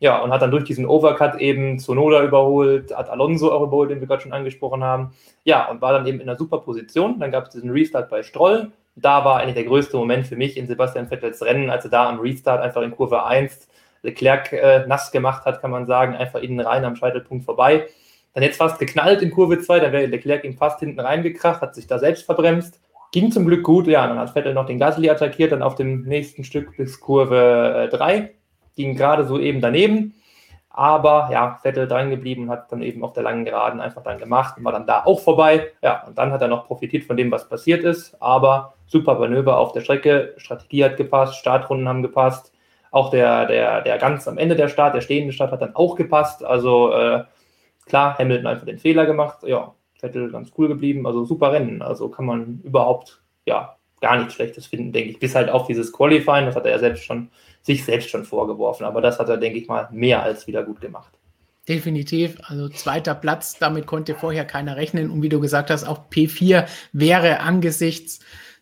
Ja, 0.00 0.20
und 0.20 0.32
hat 0.32 0.42
dann 0.42 0.50
durch 0.50 0.64
diesen 0.64 0.84
Overcut 0.84 1.36
eben 1.36 1.78
Sonoda 1.78 2.24
überholt, 2.24 2.92
hat 2.92 3.08
Alonso 3.08 3.52
auch 3.52 3.62
überholt, 3.62 3.92
den 3.92 4.00
wir 4.00 4.08
gerade 4.08 4.22
schon 4.22 4.32
angesprochen 4.32 4.82
haben. 4.82 5.12
Ja, 5.44 5.70
und 5.70 5.80
war 5.80 5.92
dann 5.92 6.08
eben 6.08 6.18
in 6.18 6.28
einer 6.28 6.36
super 6.36 6.58
Position. 6.58 7.20
Dann 7.20 7.30
gab 7.30 7.44
es 7.44 7.50
diesen 7.50 7.70
Restart 7.70 8.10
bei 8.10 8.24
Stroll. 8.24 8.72
Da 8.96 9.24
war 9.24 9.38
eigentlich 9.38 9.54
der 9.54 9.62
größte 9.62 9.96
Moment 9.96 10.26
für 10.26 10.34
mich 10.34 10.56
in 10.56 10.66
Sebastian 10.66 11.08
Vettels 11.08 11.40
Rennen, 11.40 11.70
als 11.70 11.84
er 11.84 11.92
da 11.92 12.08
am 12.08 12.18
Restart 12.18 12.60
einfach 12.60 12.82
in 12.82 12.90
Kurve 12.90 13.24
1 13.24 13.68
Leclerc 14.06 14.52
äh, 14.52 14.86
nass 14.86 15.12
gemacht 15.12 15.44
hat, 15.44 15.60
kann 15.60 15.70
man 15.70 15.86
sagen, 15.86 16.14
einfach 16.14 16.40
innen 16.40 16.60
rein 16.60 16.84
am 16.84 16.96
Scheitelpunkt 16.96 17.44
vorbei. 17.44 17.86
Dann 18.32 18.42
jetzt 18.42 18.56
fast 18.56 18.78
geknallt 18.78 19.22
in 19.22 19.30
Kurve 19.30 19.60
2, 19.60 19.80
dann 19.80 19.92
wäre 19.92 20.06
Leclerc 20.06 20.44
ihm 20.44 20.56
fast 20.56 20.80
hinten 20.80 21.00
reingekracht, 21.00 21.60
hat 21.60 21.74
sich 21.74 21.86
da 21.86 21.98
selbst 21.98 22.24
verbremst. 22.24 22.80
Ging 23.12 23.30
zum 23.30 23.46
Glück 23.46 23.62
gut, 23.62 23.86
ja, 23.86 24.06
dann 24.06 24.18
hat 24.18 24.30
Vettel 24.30 24.52
noch 24.52 24.66
den 24.66 24.78
Gasly 24.78 25.08
attackiert, 25.08 25.52
dann 25.52 25.62
auf 25.62 25.74
dem 25.74 26.02
nächsten 26.02 26.44
Stück 26.44 26.76
bis 26.76 27.00
Kurve 27.00 27.88
äh, 27.90 27.96
3. 27.96 28.34
Ging 28.74 28.96
gerade 28.96 29.24
so 29.24 29.38
eben 29.38 29.60
daneben. 29.60 30.14
Aber 30.68 31.30
ja, 31.32 31.58
Vettel 31.62 31.88
dran 31.88 32.10
geblieben 32.10 32.50
hat 32.50 32.70
dann 32.70 32.82
eben 32.82 33.02
auf 33.02 33.14
der 33.14 33.22
langen 33.22 33.46
Geraden 33.46 33.80
einfach 33.80 34.02
dann 34.02 34.18
gemacht 34.18 34.58
und 34.58 34.64
war 34.64 34.72
dann 34.72 34.86
da 34.86 35.04
auch 35.06 35.20
vorbei. 35.20 35.70
Ja, 35.82 36.04
und 36.06 36.18
dann 36.18 36.32
hat 36.32 36.42
er 36.42 36.48
noch 36.48 36.66
profitiert 36.66 37.04
von 37.04 37.16
dem, 37.16 37.30
was 37.30 37.48
passiert 37.48 37.82
ist. 37.82 38.14
Aber 38.20 38.74
super 38.86 39.18
Manöver 39.18 39.56
auf 39.56 39.72
der 39.72 39.80
Strecke, 39.80 40.34
Strategie 40.36 40.84
hat 40.84 40.98
gepasst, 40.98 41.36
Startrunden 41.36 41.88
haben 41.88 42.02
gepasst. 42.02 42.52
Auch 42.96 43.10
der, 43.10 43.44
der, 43.44 43.82
der 43.82 43.98
ganz 43.98 44.26
am 44.26 44.38
Ende 44.38 44.56
der 44.56 44.68
Start, 44.68 44.94
der 44.94 45.02
stehende 45.02 45.30
Start 45.30 45.52
hat 45.52 45.60
dann 45.60 45.76
auch 45.76 45.96
gepasst. 45.96 46.42
Also 46.42 46.94
äh, 46.94 47.24
klar, 47.84 48.16
Hamilton 48.18 48.46
einfach 48.46 48.64
den 48.64 48.78
Fehler 48.78 49.04
gemacht. 49.04 49.40
Ja, 49.42 49.74
Vettel 50.00 50.30
ganz 50.32 50.50
cool 50.56 50.68
geblieben. 50.68 51.06
Also 51.06 51.26
super 51.26 51.52
Rennen. 51.52 51.82
Also 51.82 52.08
kann 52.08 52.24
man 52.24 52.62
überhaupt 52.64 53.20
ja 53.44 53.76
gar 54.00 54.16
nichts 54.16 54.32
Schlechtes 54.32 54.64
finden, 54.64 54.92
denke 54.92 55.10
ich. 55.10 55.18
Bis 55.18 55.34
halt 55.34 55.50
auf 55.50 55.66
dieses 55.66 55.92
Qualifying, 55.92 56.46
das 56.46 56.56
hat 56.56 56.64
er 56.64 56.70
ja 56.70 56.78
selbst 56.78 57.04
schon, 57.04 57.28
sich 57.60 57.84
selbst 57.84 58.08
schon 58.08 58.24
vorgeworfen. 58.24 58.86
Aber 58.86 59.02
das 59.02 59.18
hat 59.18 59.28
er, 59.28 59.36
denke 59.36 59.58
ich 59.58 59.68
mal, 59.68 59.90
mehr 59.92 60.22
als 60.22 60.46
wieder 60.46 60.62
gut 60.62 60.80
gemacht. 60.80 61.12
Definitiv, 61.68 62.38
also 62.46 62.70
zweiter 62.70 63.14
Platz, 63.14 63.58
damit 63.58 63.86
konnte 63.86 64.14
vorher 64.14 64.46
keiner 64.46 64.76
rechnen. 64.76 65.10
Und 65.10 65.20
wie 65.20 65.28
du 65.28 65.38
gesagt 65.38 65.68
hast, 65.68 65.84
auch 65.84 66.08
P4 66.08 66.66
wäre 66.94 67.40
angesichts 67.40 68.20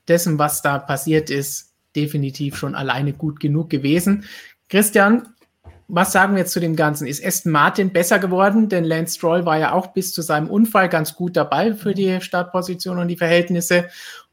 dessen, 0.08 0.40
was 0.40 0.60
da 0.60 0.80
passiert 0.80 1.30
ist, 1.30 1.73
definitiv 1.96 2.56
schon 2.56 2.74
alleine 2.74 3.12
gut 3.12 3.40
genug 3.40 3.70
gewesen. 3.70 4.24
Christian, 4.68 5.28
was 5.88 6.12
sagen 6.12 6.34
wir 6.34 6.40
jetzt 6.40 6.52
zu 6.52 6.60
dem 6.60 6.76
Ganzen? 6.76 7.06
Ist 7.06 7.24
Aston 7.24 7.52
Martin 7.52 7.92
besser 7.92 8.18
geworden? 8.18 8.68
Denn 8.68 8.84
Lance 8.84 9.16
Stroll 9.16 9.44
war 9.44 9.58
ja 9.58 9.72
auch 9.72 9.88
bis 9.88 10.12
zu 10.12 10.22
seinem 10.22 10.48
Unfall 10.48 10.88
ganz 10.88 11.14
gut 11.14 11.36
dabei 11.36 11.74
für 11.74 11.94
die 11.94 12.20
Startposition 12.20 12.98
und 12.98 13.08
die 13.08 13.16
Verhältnisse. 13.16 13.88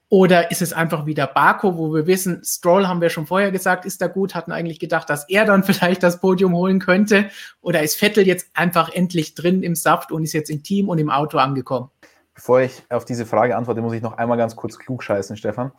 Oder 0.08 0.52
ist 0.52 0.62
es 0.62 0.74
einfach 0.74 1.06
wieder 1.06 1.26
Baku, 1.26 1.78
wo 1.78 1.94
wir 1.94 2.06
wissen, 2.06 2.42
Stroll 2.44 2.86
haben 2.86 3.00
wir 3.00 3.10
schon 3.10 3.28
vorher 3.28 3.50
gesagt, 3.50 3.86
ist 3.86 4.02
da 4.02 4.08
gut, 4.08 4.36
hatten 4.36 4.52
eigentlich 4.52 4.78
gedacht, 4.78 5.10
dass 5.10 5.28
er 5.30 5.46
dann 5.46 5.64
vielleicht 5.64 6.04
das 6.04 6.20
Podium 6.20 6.54
holen 6.54 6.80
könnte. 6.80 7.30
Oder 7.62 7.82
ist 7.82 7.96
Vettel 7.96 8.28
jetzt 8.28 8.50
einfach 8.54 8.90
endlich 8.90 9.36
drin 9.36 9.64
im 9.64 9.76
Saft 9.76 10.12
und 10.12 10.24
ist 10.24 10.34
jetzt 10.34 10.50
im 10.50 10.64
Team 10.64 10.90
und 10.90 10.98
im 10.98 11.10
Auto 11.10 11.38
angekommen? 11.38 11.90
Bevor 12.42 12.62
ich 12.62 12.84
auf 12.90 13.06
diese 13.06 13.28
Frage 13.28 13.56
antworte, 13.56 13.84
muss 13.84 13.94
ich 13.94 14.02
noch 14.02 14.18
einmal 14.18 14.36
ganz 14.36 14.56
kurz 14.56 14.80
klug 14.80 15.04
scheißen, 15.04 15.38
Stefan. 15.38 15.72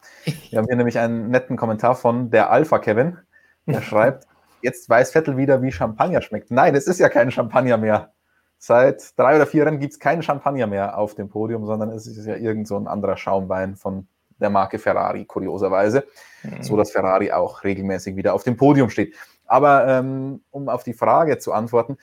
Wir 0.50 0.60
haben 0.60 0.66
hier 0.68 0.76
nämlich 0.76 0.96
einen 0.96 1.28
netten 1.28 1.56
Kommentar 1.56 1.96
von 1.96 2.30
der 2.30 2.52
Alpha 2.52 2.78
Kevin. 2.78 3.18
Der 3.66 3.82
schreibt, 3.82 4.28
jetzt 4.60 4.88
weiß 4.88 5.10
Vettel 5.10 5.36
wieder, 5.36 5.60
wie 5.60 5.72
Champagner 5.72 6.22
schmeckt. 6.22 6.52
Nein, 6.52 6.76
es 6.76 6.86
ist 6.86 7.00
ja 7.00 7.08
kein 7.08 7.32
Champagner 7.32 7.78
mehr. 7.78 8.12
Seit 8.58 9.18
drei 9.18 9.34
oder 9.34 9.46
vier 9.46 9.66
Rennen 9.66 9.80
gibt 9.80 9.94
es 9.94 9.98
keinen 9.98 10.22
Champagner 10.22 10.68
mehr 10.68 10.96
auf 10.98 11.16
dem 11.16 11.28
Podium, 11.28 11.66
sondern 11.66 11.90
es 11.90 12.06
ist 12.06 12.24
ja 12.26 12.36
irgend 12.36 12.68
so 12.68 12.76
ein 12.76 12.86
anderer 12.86 13.16
Schaumwein 13.16 13.74
von 13.74 14.06
der 14.38 14.50
Marke 14.50 14.78
Ferrari, 14.78 15.24
kurioserweise. 15.24 16.04
Mhm. 16.44 16.62
So 16.62 16.76
dass 16.76 16.92
Ferrari 16.92 17.32
auch 17.32 17.64
regelmäßig 17.64 18.14
wieder 18.14 18.34
auf 18.34 18.44
dem 18.44 18.56
Podium 18.56 18.88
steht. 18.88 19.16
Aber 19.46 19.88
ähm, 19.88 20.44
um 20.52 20.68
auf 20.68 20.84
die 20.84 20.94
Frage 20.94 21.38
zu 21.38 21.52
antworten, 21.52 21.98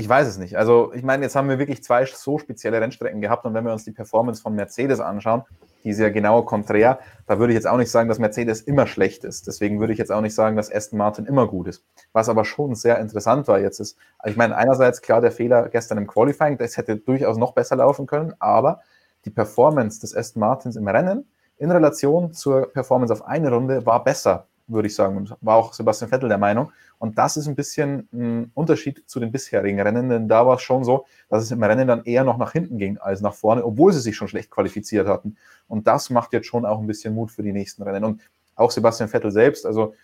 ich 0.00 0.08
weiß 0.08 0.26
es 0.26 0.38
nicht. 0.38 0.56
Also, 0.56 0.92
ich 0.94 1.02
meine, 1.02 1.22
jetzt 1.22 1.36
haben 1.36 1.48
wir 1.50 1.58
wirklich 1.58 1.84
zwei 1.84 2.06
so 2.06 2.38
spezielle 2.38 2.80
Rennstrecken 2.80 3.20
gehabt 3.20 3.44
und 3.44 3.52
wenn 3.52 3.64
wir 3.64 3.72
uns 3.72 3.84
die 3.84 3.92
Performance 3.92 4.40
von 4.40 4.54
Mercedes 4.54 4.98
anschauen, 4.98 5.42
die 5.84 5.90
ist 5.90 5.98
ja 5.98 6.08
genau 6.08 6.42
konträr, 6.42 6.98
da 7.26 7.38
würde 7.38 7.52
ich 7.52 7.56
jetzt 7.56 7.66
auch 7.66 7.76
nicht 7.76 7.90
sagen, 7.90 8.08
dass 8.08 8.18
Mercedes 8.18 8.62
immer 8.62 8.86
schlecht 8.86 9.24
ist. 9.24 9.46
Deswegen 9.46 9.78
würde 9.78 9.92
ich 9.92 9.98
jetzt 9.98 10.10
auch 10.10 10.22
nicht 10.22 10.34
sagen, 10.34 10.56
dass 10.56 10.74
Aston 10.74 10.98
Martin 10.98 11.26
immer 11.26 11.46
gut 11.46 11.68
ist. 11.68 11.84
Was 12.12 12.30
aber 12.30 12.46
schon 12.46 12.74
sehr 12.74 12.98
interessant 12.98 13.46
war 13.46 13.60
jetzt 13.60 13.78
ist, 13.78 13.98
ich 14.24 14.36
meine, 14.36 14.56
einerseits 14.56 15.02
klar 15.02 15.20
der 15.20 15.32
Fehler 15.32 15.68
gestern 15.68 15.98
im 15.98 16.06
Qualifying, 16.06 16.56
das 16.56 16.78
hätte 16.78 16.96
durchaus 16.96 17.36
noch 17.36 17.52
besser 17.52 17.76
laufen 17.76 18.06
können, 18.06 18.34
aber 18.38 18.80
die 19.26 19.30
Performance 19.30 20.00
des 20.00 20.16
Aston 20.16 20.40
Martins 20.40 20.76
im 20.76 20.88
Rennen 20.88 21.26
in 21.58 21.70
Relation 21.70 22.32
zur 22.32 22.72
Performance 22.72 23.12
auf 23.12 23.26
eine 23.26 23.50
Runde 23.50 23.84
war 23.84 24.02
besser 24.02 24.46
würde 24.70 24.88
ich 24.88 24.94
sagen. 24.94 25.16
Und 25.16 25.36
war 25.40 25.56
auch 25.56 25.72
Sebastian 25.72 26.10
Vettel 26.10 26.28
der 26.28 26.38
Meinung. 26.38 26.72
Und 26.98 27.18
das 27.18 27.36
ist 27.36 27.46
ein 27.46 27.54
bisschen 27.54 28.08
ein 28.12 28.50
Unterschied 28.54 29.02
zu 29.06 29.20
den 29.20 29.32
bisherigen 29.32 29.80
Rennen, 29.80 30.08
denn 30.08 30.28
da 30.28 30.46
war 30.46 30.56
es 30.56 30.62
schon 30.62 30.84
so, 30.84 31.06
dass 31.28 31.42
es 31.42 31.50
im 31.50 31.62
Rennen 31.62 31.88
dann 31.88 32.04
eher 32.04 32.24
noch 32.24 32.36
nach 32.36 32.52
hinten 32.52 32.78
ging 32.78 32.98
als 32.98 33.20
nach 33.20 33.34
vorne, 33.34 33.64
obwohl 33.64 33.92
sie 33.92 34.00
sich 34.00 34.16
schon 34.16 34.28
schlecht 34.28 34.50
qualifiziert 34.50 35.08
hatten. 35.08 35.36
Und 35.66 35.86
das 35.86 36.10
macht 36.10 36.32
jetzt 36.32 36.46
schon 36.46 36.66
auch 36.66 36.78
ein 36.78 36.86
bisschen 36.86 37.14
Mut 37.14 37.30
für 37.30 37.42
die 37.42 37.52
nächsten 37.52 37.82
Rennen. 37.82 38.04
Und 38.04 38.20
auch 38.54 38.70
Sebastian 38.70 39.08
Vettel 39.08 39.30
selbst, 39.30 39.64
also 39.64 39.94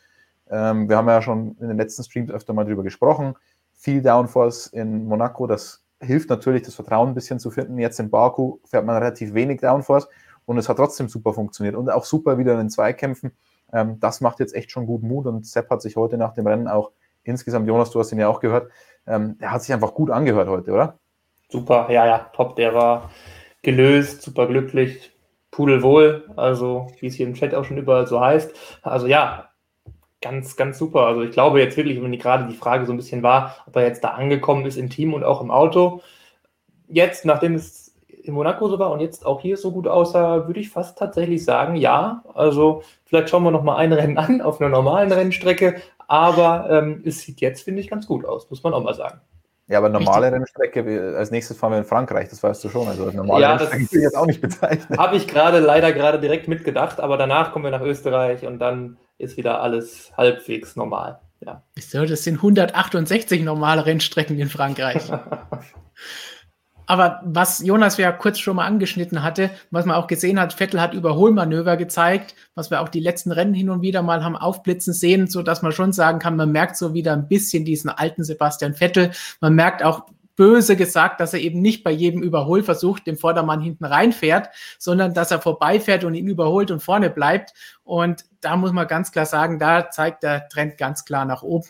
ähm, 0.49 0.89
wir 0.89 0.97
haben 0.97 1.09
ja 1.09 1.21
schon 1.21 1.57
in 1.61 1.69
den 1.69 1.77
letzten 1.77 2.05
Streams 2.05 2.31
öfter 2.31 2.53
mal 2.53 2.65
drüber 2.65 2.83
gesprochen, 2.83 3.35
viel 3.75 4.01
Downforce 4.01 4.69
in 4.69 5.07
Monaco, 5.07 5.47
das 5.47 5.85
hilft 6.01 6.31
natürlich, 6.31 6.63
das 6.63 6.75
Vertrauen 6.75 7.09
ein 7.09 7.15
bisschen 7.15 7.39
zu 7.39 7.51
finden. 7.51 7.79
Jetzt 7.79 8.01
in 8.01 8.11
Baku 8.11 8.59
fährt 8.65 8.85
man 8.85 8.97
relativ 8.97 9.35
wenig 9.35 9.61
Downforce 9.61 10.09
und 10.45 10.59
es 10.59 10.69
hat 10.69 10.77
trotzdem 10.77 11.09
super 11.09 11.33
funktioniert 11.33 11.75
und 11.75 11.91
auch 11.91 12.05
super 12.05 12.39
wieder 12.39 12.53
in 12.53 12.59
den 12.59 12.71
Zweikämpfen. 12.71 13.33
Ähm, 13.73 13.99
das 14.01 14.21
macht 14.21 14.41
jetzt 14.41 14.55
echt 14.55 14.71
schon 14.71 14.87
gut 14.87 15.03
Mut 15.03 15.27
und 15.27 15.47
Sepp 15.47 15.71
hat 15.71 15.83
sich 15.83 15.97
heute 15.97 16.17
nach 16.17 16.35
dem 16.35 16.47
Rennen 16.47 16.69
auch 16.69 16.93
insgesamt, 17.25 17.67
Jonas, 17.67 17.91
du 17.91 18.01
hast 18.01 18.13
ihn 18.13 18.19
ja 18.19 18.29
auch 18.29 18.41
gehört, 18.41 18.71
ähm, 19.07 19.37
der 19.39 19.53
hat 19.53 19.63
sich 19.63 19.73
einfach 19.73 19.95
gut 19.95 20.11
angehört 20.11 20.49
heute, 20.49 20.73
oder? 20.73 20.99
Super, 21.49 21.89
ja, 21.91 22.07
ja, 22.07 22.31
top. 22.35 22.57
Der 22.57 22.75
war 22.75 23.11
gelöst, 23.63 24.23
super 24.23 24.47
glücklich, 24.47 25.13
pudelwohl, 25.51 26.29
also 26.37 26.89
wie 27.01 27.07
es 27.07 27.15
hier 27.15 27.27
im 27.27 27.35
Chat 27.35 27.55
auch 27.55 27.65
schon 27.65 27.79
überall 27.79 28.07
so 28.07 28.21
heißt. 28.21 28.53
Also 28.83 29.07
ja, 29.07 29.51
ganz, 30.21 30.57
ganz 30.57 30.79
super. 30.79 31.07
Also 31.07 31.23
ich 31.23 31.31
glaube 31.31 31.61
jetzt 31.61 31.77
wirklich, 31.77 32.03
wenn 32.03 32.13
die 32.13 32.19
gerade 32.19 32.47
die 32.47 32.57
Frage 32.57 32.87
so 32.87 32.93
ein 32.93 32.97
bisschen 32.97 33.23
war, 33.23 33.57
ob 33.67 33.77
er 33.77 33.83
jetzt 33.83 34.03
da 34.03 34.11
angekommen 34.11 34.67
ist 34.67 34.77
im 34.77 34.91
Team 34.91 35.15
und 35.15 35.25
auch 35.25 35.41
im 35.41 35.51
Auto. 35.51 36.03
Jetzt, 36.89 37.25
nachdem 37.25 37.55
es 37.55 37.86
in 38.27 38.35
Monaco 38.35 38.69
so 38.69 38.79
war 38.79 38.91
und 38.91 39.01
jetzt 39.01 39.25
auch 39.25 39.41
hier 39.41 39.57
so 39.57 39.73
gut 39.73 39.89
aussah, 39.89 40.47
würde 40.47 40.61
ich 40.61 40.71
fast 40.71 40.99
tatsächlich 40.99 41.45
sagen, 41.45 41.77
ja. 41.77 42.23
Also 42.35 42.83
vielleicht 43.05 43.31
schauen 43.31 43.45
wir 43.45 43.51
noch 43.51 43.63
mal 43.63 43.77
ein 43.77 43.93
Rennen 43.93 44.19
an 44.19 44.41
auf 44.41 44.61
einer 44.61 44.71
normalen 44.71 45.13
Rennstrecke, 45.13 45.77
aber 46.09 46.69
ähm, 46.71 47.03
es 47.05 47.21
sieht 47.21 47.41
jetzt, 47.41 47.63
finde 47.63 47.81
ich, 47.81 47.89
ganz 47.89 48.07
gut 48.07 48.25
aus, 48.25 48.49
muss 48.51 48.63
man 48.63 48.75
auch 48.75 48.83
mal 48.83 48.95
sagen. 48.95 49.21
Ja, 49.69 49.79
aber 49.79 49.89
normale 49.89 50.27
Richtig. 50.27 50.57
Rennstrecke, 50.63 51.17
als 51.17 51.33
nächstes 51.33 51.59
fahren 51.59 51.73
wir 51.73 51.79
in 51.79 51.85
Frankreich, 51.85 52.29
das 52.29 52.41
weißt 52.41 52.63
du 52.63 52.69
schon. 52.69 52.87
Also 52.87 53.11
normale 53.11 53.43
ja, 53.43 53.57
Rennstrecke 53.57 53.93
will 53.93 53.99
ich 53.99 54.05
jetzt 54.05 54.17
auch 54.17 54.27
nicht 54.27 54.41
bezeichnen. 54.41 54.97
Habe 54.97 55.17
ich 55.17 55.27
gerade 55.27 55.59
leider 55.59 55.93
gerade 55.93 56.21
direkt 56.21 56.47
mitgedacht, 56.47 57.01
aber 57.01 57.17
danach 57.17 57.53
kommen 57.53 57.65
wir 57.65 57.73
nach 57.73 57.83
Österreich 57.83 58.47
und 58.47 58.61
dann 58.61 58.97
ist 59.19 59.37
wieder 59.37 59.61
alles 59.61 60.13
halbwegs 60.17 60.77
normal. 60.77 61.19
Ja. 61.41 61.63
Das 61.75 61.91
sind 62.25 62.37
168 62.37 63.43
normale 63.43 63.87
Rennstrecken 63.87 64.39
in 64.39 64.49
Frankreich. 64.49 65.03
Aber 66.87 67.21
was 67.25 67.59
Jonas 67.59 67.97
ja 67.97 68.13
kurz 68.13 68.39
schon 68.39 68.57
mal 68.57 68.65
angeschnitten 68.65 69.23
hatte, 69.23 69.51
was 69.71 69.87
man 69.87 69.97
auch 69.97 70.07
gesehen 70.07 70.41
hat, 70.41 70.53
Vettel 70.53 70.81
hat 70.81 70.95
Überholmanöver 70.95 71.77
gezeigt, 71.77 72.35
was 72.55 72.71
wir 72.71 72.81
auch 72.81 72.89
die 72.89 73.01
letzten 73.01 73.33
Rennen 73.33 73.55
hin 73.55 73.71
und 73.71 73.83
wieder 73.83 74.03
mal 74.03 74.25
haben 74.25 74.37
aufblitzen 74.37 74.95
sehen, 74.95 75.27
so 75.27 75.43
dass 75.43 75.63
man 75.63 75.73
schon 75.73 75.93
sagen 75.93 76.21
kann, 76.21 76.37
man 76.37 76.53
merkt 76.53 76.77
so 76.77 76.95
wieder 76.95 77.13
ein 77.13 77.29
bisschen 77.29 77.65
diesen 77.65 77.91
alten 77.91 78.23
Sebastian 78.23 78.75
Vettel. 78.75 79.11
Man 79.41 79.55
merkt 79.55 79.83
auch 79.83 80.07
böse 80.37 80.77
gesagt, 80.77 81.19
dass 81.21 81.33
er 81.33 81.41
eben 81.41 81.61
nicht 81.61 81.83
bei 81.83 81.91
jedem 81.91 82.23
Überholversuch 82.23 83.01
dem 83.01 83.17
Vordermann 83.17 83.61
hinten 83.61 83.87
reinfährt, 83.87 84.51
sondern 84.79 85.15
dass 85.15 85.31
er 85.31 85.41
vorbeifährt 85.41 86.05
und 86.05 86.15
ihn 86.15 86.29
überholt 86.29 86.71
und 86.71 86.83
vorne 86.83 87.11
bleibt. 87.11 87.53
Und 87.83 88.25
da 88.43 88.57
muss 88.57 88.73
man 88.73 88.87
ganz 88.87 89.11
klar 89.11 89.27
sagen, 89.27 89.59
da 89.59 89.91
zeigt 89.91 90.23
der 90.23 90.49
Trend 90.49 90.79
ganz 90.79 91.05
klar 91.05 91.25
nach 91.25 91.43
oben. 91.43 91.69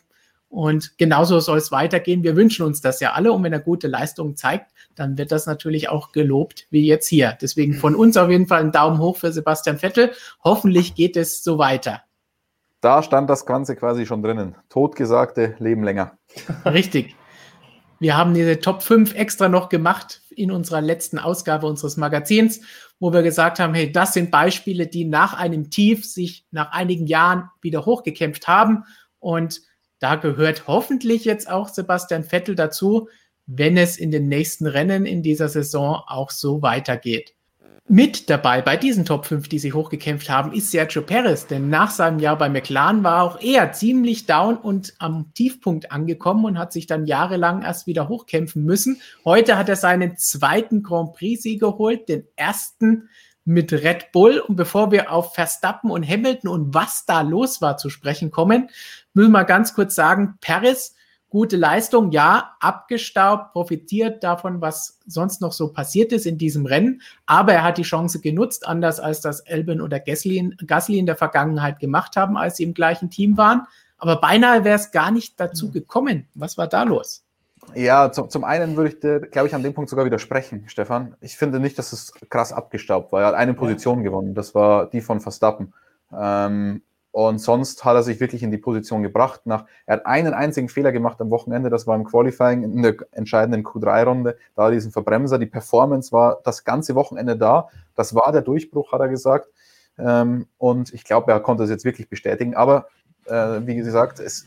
Und 0.48 0.98
genauso 0.98 1.40
soll 1.40 1.58
es 1.58 1.72
weitergehen. 1.72 2.22
Wir 2.22 2.36
wünschen 2.36 2.66
uns 2.66 2.80
das 2.80 3.00
ja 3.00 3.12
alle. 3.12 3.32
Und 3.32 3.42
wenn 3.42 3.52
er 3.52 3.60
gute 3.60 3.88
Leistungen 3.88 4.36
zeigt, 4.36 4.72
dann 4.96 5.16
wird 5.18 5.30
das 5.30 5.46
natürlich 5.46 5.88
auch 5.88 6.10
gelobt, 6.12 6.66
wie 6.70 6.86
jetzt 6.86 7.06
hier. 7.06 7.36
Deswegen 7.40 7.74
von 7.74 7.94
uns 7.94 8.16
auf 8.16 8.30
jeden 8.30 8.46
Fall 8.46 8.60
einen 8.60 8.72
Daumen 8.72 8.98
hoch 8.98 9.16
für 9.16 9.30
Sebastian 9.30 9.78
Vettel. 9.78 10.12
Hoffentlich 10.42 10.94
geht 10.94 11.16
es 11.16 11.44
so 11.44 11.58
weiter. 11.58 12.02
Da 12.80 13.02
stand 13.02 13.30
das 13.30 13.46
Ganze 13.46 13.76
quasi 13.76 14.06
schon 14.06 14.22
drinnen. 14.22 14.56
Totgesagte 14.68 15.54
leben 15.58 15.84
länger. 15.84 16.18
Richtig. 16.64 17.14
Wir 17.98 18.16
haben 18.16 18.34
diese 18.34 18.60
Top 18.60 18.82
5 18.82 19.14
extra 19.14 19.48
noch 19.48 19.68
gemacht 19.68 20.22
in 20.30 20.50
unserer 20.50 20.82
letzten 20.82 21.18
Ausgabe 21.18 21.66
unseres 21.66 21.96
Magazins, 21.96 22.60
wo 22.98 23.12
wir 23.12 23.22
gesagt 23.22 23.58
haben, 23.58 23.72
hey, 23.74 23.90
das 23.90 24.12
sind 24.12 24.30
Beispiele, 24.30 24.86
die 24.86 25.04
nach 25.04 25.32
einem 25.32 25.70
Tief 25.70 26.04
sich 26.04 26.46
nach 26.50 26.72
einigen 26.72 27.06
Jahren 27.06 27.48
wieder 27.62 27.86
hochgekämpft 27.86 28.48
haben 28.48 28.84
und 29.18 29.62
da 29.98 30.16
gehört 30.16 30.66
hoffentlich 30.66 31.24
jetzt 31.24 31.50
auch 31.50 31.68
Sebastian 31.68 32.24
Vettel 32.24 32.54
dazu, 32.54 33.08
wenn 33.46 33.76
es 33.76 33.96
in 33.96 34.10
den 34.10 34.28
nächsten 34.28 34.66
Rennen 34.66 35.06
in 35.06 35.22
dieser 35.22 35.48
Saison 35.48 36.02
auch 36.06 36.30
so 36.30 36.62
weitergeht. 36.62 37.36
Mit 37.88 38.30
dabei 38.30 38.62
bei 38.62 38.76
diesen 38.76 39.04
Top 39.04 39.26
5, 39.26 39.48
die 39.48 39.60
sich 39.60 39.72
hochgekämpft 39.72 40.28
haben, 40.28 40.52
ist 40.52 40.72
Sergio 40.72 41.02
Perez, 41.02 41.46
denn 41.46 41.68
nach 41.68 41.92
seinem 41.92 42.18
Jahr 42.18 42.36
bei 42.36 42.48
McLaren 42.48 43.04
war 43.04 43.22
auch 43.22 43.40
er 43.40 43.70
ziemlich 43.70 44.26
down 44.26 44.56
und 44.56 44.94
am 44.98 45.32
Tiefpunkt 45.34 45.92
angekommen 45.92 46.44
und 46.46 46.58
hat 46.58 46.72
sich 46.72 46.88
dann 46.88 47.06
jahrelang 47.06 47.62
erst 47.62 47.86
wieder 47.86 48.08
hochkämpfen 48.08 48.64
müssen. 48.64 49.00
Heute 49.24 49.56
hat 49.56 49.68
er 49.68 49.76
seinen 49.76 50.16
zweiten 50.16 50.82
Grand 50.82 51.12
Prix-Sieg 51.12 51.60
geholt, 51.60 52.08
den 52.08 52.24
ersten 52.34 53.08
mit 53.44 53.72
Red 53.72 54.10
Bull. 54.10 54.40
Und 54.40 54.56
bevor 54.56 54.90
wir 54.90 55.12
auf 55.12 55.34
Verstappen 55.34 55.92
und 55.92 56.06
Hamilton 56.06 56.50
und 56.50 56.74
was 56.74 57.04
da 57.06 57.20
los 57.20 57.62
war 57.62 57.76
zu 57.76 57.88
sprechen 57.88 58.32
kommen, 58.32 58.68
müssen 59.14 59.30
wir 59.30 59.44
ganz 59.44 59.74
kurz 59.74 59.94
sagen, 59.94 60.34
Paris, 60.40 60.96
gute 61.36 61.58
Leistung, 61.58 62.12
ja, 62.12 62.56
abgestaubt, 62.60 63.52
profitiert 63.52 64.24
davon, 64.24 64.62
was 64.62 65.00
sonst 65.06 65.42
noch 65.42 65.52
so 65.52 65.70
passiert 65.70 66.10
ist 66.12 66.24
in 66.24 66.38
diesem 66.38 66.64
Rennen. 66.64 67.02
Aber 67.26 67.52
er 67.52 67.62
hat 67.62 67.76
die 67.76 67.82
Chance 67.82 68.22
genutzt, 68.22 68.66
anders 68.66 69.00
als 69.00 69.20
das 69.20 69.40
Elben 69.40 69.82
oder 69.82 70.00
Gasly, 70.00 70.56
Gasly 70.66 70.98
in 70.98 71.04
der 71.04 71.14
Vergangenheit 71.14 71.78
gemacht 71.78 72.16
haben, 72.16 72.38
als 72.38 72.56
sie 72.56 72.62
im 72.62 72.72
gleichen 72.72 73.10
Team 73.10 73.36
waren. 73.36 73.66
Aber 73.98 74.18
beinahe 74.18 74.64
wäre 74.64 74.76
es 74.76 74.92
gar 74.92 75.10
nicht 75.10 75.38
dazu 75.38 75.66
hm. 75.66 75.72
gekommen. 75.72 76.26
Was 76.34 76.56
war 76.56 76.68
da 76.68 76.84
los? 76.84 77.22
Ja, 77.74 78.10
zum, 78.12 78.30
zum 78.30 78.44
einen 78.44 78.74
würde 78.76 78.88
ich 78.88 79.00
dir, 79.00 79.20
glaube 79.20 79.48
ich, 79.48 79.54
an 79.54 79.62
dem 79.62 79.74
Punkt 79.74 79.90
sogar 79.90 80.06
widersprechen, 80.06 80.64
Stefan. 80.68 81.16
Ich 81.20 81.36
finde 81.36 81.60
nicht, 81.60 81.78
dass 81.78 81.92
es 81.92 82.14
krass 82.30 82.50
abgestaubt 82.50 83.12
war. 83.12 83.20
Er 83.20 83.26
hat 83.26 83.34
eine 83.34 83.52
Position 83.52 84.02
gewonnen, 84.02 84.34
das 84.34 84.54
war 84.54 84.88
die 84.88 85.02
von 85.02 85.20
Verstappen. 85.20 85.74
Ähm, 86.18 86.80
und 87.16 87.38
sonst 87.38 87.82
hat 87.82 87.94
er 87.94 88.02
sich 88.02 88.20
wirklich 88.20 88.42
in 88.42 88.50
die 88.50 88.58
Position 88.58 89.02
gebracht. 89.02 89.46
Nach, 89.46 89.64
er 89.86 89.96
hat 89.96 90.04
einen 90.04 90.34
einzigen 90.34 90.68
Fehler 90.68 90.92
gemacht 90.92 91.18
am 91.18 91.30
Wochenende, 91.30 91.70
das 91.70 91.86
war 91.86 91.96
im 91.96 92.04
Qualifying 92.04 92.62
in 92.62 92.82
der 92.82 92.94
entscheidenden 93.12 93.64
Q3-Runde, 93.64 94.36
da 94.54 94.70
diesen 94.70 94.92
Verbremser. 94.92 95.38
Die 95.38 95.46
Performance 95.46 96.12
war 96.12 96.40
das 96.44 96.64
ganze 96.64 96.94
Wochenende 96.94 97.38
da. 97.38 97.70
Das 97.94 98.14
war 98.14 98.32
der 98.32 98.42
Durchbruch, 98.42 98.92
hat 98.92 99.00
er 99.00 99.08
gesagt. 99.08 99.48
Ähm, 99.98 100.46
und 100.58 100.92
ich 100.92 101.04
glaube, 101.04 101.32
er 101.32 101.40
konnte 101.40 101.64
es 101.64 101.70
jetzt 101.70 101.86
wirklich 101.86 102.10
bestätigen. 102.10 102.54
Aber 102.54 102.88
äh, 103.24 103.62
wie 103.62 103.76
gesagt, 103.76 104.20
es, 104.20 104.44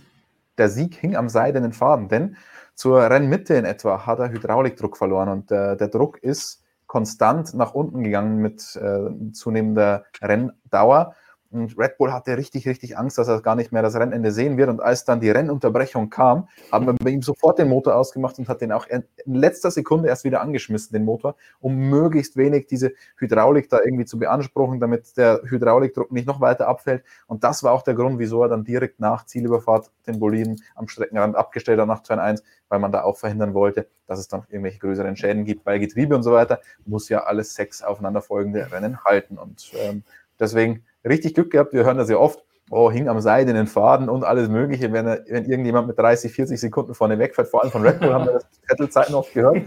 der 0.59 0.69
Sieg 0.69 0.93
hing 0.93 1.15
am 1.15 1.27
seidenen 1.27 1.73
Faden, 1.73 2.07
denn 2.07 2.37
zur 2.75 3.01
Rennmitte 3.01 3.55
in 3.55 3.65
etwa 3.65 4.05
hat 4.05 4.19
er 4.19 4.29
Hydraulikdruck 4.29 4.95
verloren 4.95 5.29
und 5.29 5.51
äh, 5.51 5.75
der 5.75 5.87
Druck 5.87 6.19
ist 6.19 6.61
konstant 6.85 7.55
nach 7.55 7.73
unten 7.73 8.03
gegangen 8.03 8.37
mit 8.37 8.75
äh, 8.75 9.31
zunehmender 9.33 10.03
Renndauer. 10.21 11.15
Und 11.51 11.77
Red 11.79 11.97
Bull 11.97 12.13
hatte 12.13 12.37
richtig, 12.37 12.67
richtig 12.67 12.97
Angst, 12.97 13.17
dass 13.17 13.27
er 13.27 13.41
gar 13.41 13.55
nicht 13.55 13.71
mehr 13.71 13.81
das 13.81 13.95
Rennende 13.95 14.31
sehen 14.31 14.57
wird. 14.57 14.69
Und 14.69 14.81
als 14.81 15.03
dann 15.03 15.19
die 15.19 15.31
Rennunterbrechung 15.31 16.11
kam, 16.11 16.47
haben 16.71 16.85
wir 16.85 16.93
bei 16.93 17.09
ihm 17.09 17.23
sofort 17.23 17.57
den 17.57 17.69
Motor 17.69 17.95
ausgemacht 17.95 18.37
und 18.37 18.47
hat 18.47 18.61
den 18.61 18.71
auch 18.71 18.85
in 18.87 19.03
letzter 19.25 19.71
Sekunde 19.71 20.09
erst 20.09 20.23
wieder 20.23 20.41
angeschmissen, 20.41 20.93
den 20.93 21.05
Motor, 21.05 21.35
um 21.59 21.75
möglichst 21.75 22.37
wenig 22.37 22.67
diese 22.67 22.91
Hydraulik 23.17 23.67
da 23.69 23.79
irgendwie 23.83 24.05
zu 24.05 24.19
beanspruchen, 24.19 24.79
damit 24.79 25.17
der 25.17 25.41
Hydraulikdruck 25.43 26.11
nicht 26.11 26.27
noch 26.27 26.39
weiter 26.39 26.67
abfällt. 26.67 27.03
Und 27.25 27.43
das 27.43 27.63
war 27.63 27.73
auch 27.73 27.81
der 27.81 27.95
Grund, 27.95 28.19
wieso 28.19 28.43
er 28.43 28.49
dann 28.49 28.63
direkt 28.63 28.99
nach 28.99 29.25
Zielüberfahrt 29.25 29.91
den 30.05 30.19
Boliden 30.19 30.61
am 30.75 30.87
Streckenrand 30.87 31.35
abgestellt 31.35 31.79
hat 31.79 31.87
nach 31.87 32.03
Turn 32.03 32.19
1, 32.19 32.43
weil 32.67 32.79
man 32.79 32.91
da 32.91 33.03
auch 33.03 33.17
verhindern 33.17 33.55
wollte, 33.55 33.87
dass 34.05 34.19
es 34.19 34.27
dann 34.27 34.43
irgendwelche 34.49 34.79
größeren 34.79 35.15
Schäden 35.15 35.45
gibt. 35.45 35.63
Bei 35.63 35.79
Getriebe 35.79 36.15
und 36.15 36.23
so 36.23 36.31
weiter 36.31 36.61
muss 36.85 37.09
ja 37.09 37.23
alles 37.23 37.55
sechs 37.55 37.81
aufeinanderfolgende 37.81 38.71
Rennen 38.71 39.03
halten. 39.03 39.37
Und 39.37 39.71
ähm, 39.75 40.03
deswegen 40.39 40.85
richtig 41.05 41.35
Glück 41.35 41.51
gehabt. 41.51 41.73
Wir 41.73 41.85
hören 41.85 41.97
das 41.97 42.09
ja 42.09 42.17
oft. 42.17 42.43
Oh, 42.71 42.91
hing 42.91 43.07
am 43.09 43.19
seidenen 43.19 43.65
Faden 43.65 44.09
und 44.09 44.23
alles 44.23 44.47
Mögliche, 44.47 44.93
wenn, 44.93 45.07
wenn 45.07 45.45
irgendjemand 45.45 45.87
mit 45.87 45.97
30, 45.97 46.31
40 46.31 46.59
Sekunden 46.59 46.93
vorne 46.93 47.17
wegfährt. 47.17 47.47
Vor 47.47 47.63
allem 47.63 47.71
von 47.71 47.81
Red 47.81 47.99
Bull 47.99 48.13
haben 48.13 48.25
wir 48.25 48.33
das 48.33 48.45
Zettelzeiten 48.67 49.15
oft 49.15 49.33
gehört. 49.33 49.57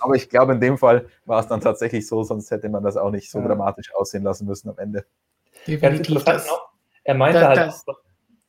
Aber 0.00 0.16
ich 0.16 0.28
glaube, 0.28 0.52
in 0.52 0.60
dem 0.60 0.76
Fall 0.76 1.06
war 1.24 1.40
es 1.40 1.46
dann 1.46 1.62
tatsächlich 1.62 2.06
so, 2.06 2.22
sonst 2.24 2.50
hätte 2.50 2.68
man 2.68 2.82
das 2.82 2.98
auch 2.98 3.10
nicht 3.10 3.30
so 3.30 3.38
ja. 3.38 3.46
dramatisch 3.46 3.94
aussehen 3.94 4.22
lassen 4.22 4.46
müssen 4.46 4.68
am 4.68 4.76
Ende. 4.76 5.06
Definitiv. 5.66 6.24
Das, 6.24 6.46
er 7.04 7.14
meinte 7.14 7.40
da, 7.40 7.48
halt, 7.48 7.58
das, 7.58 7.86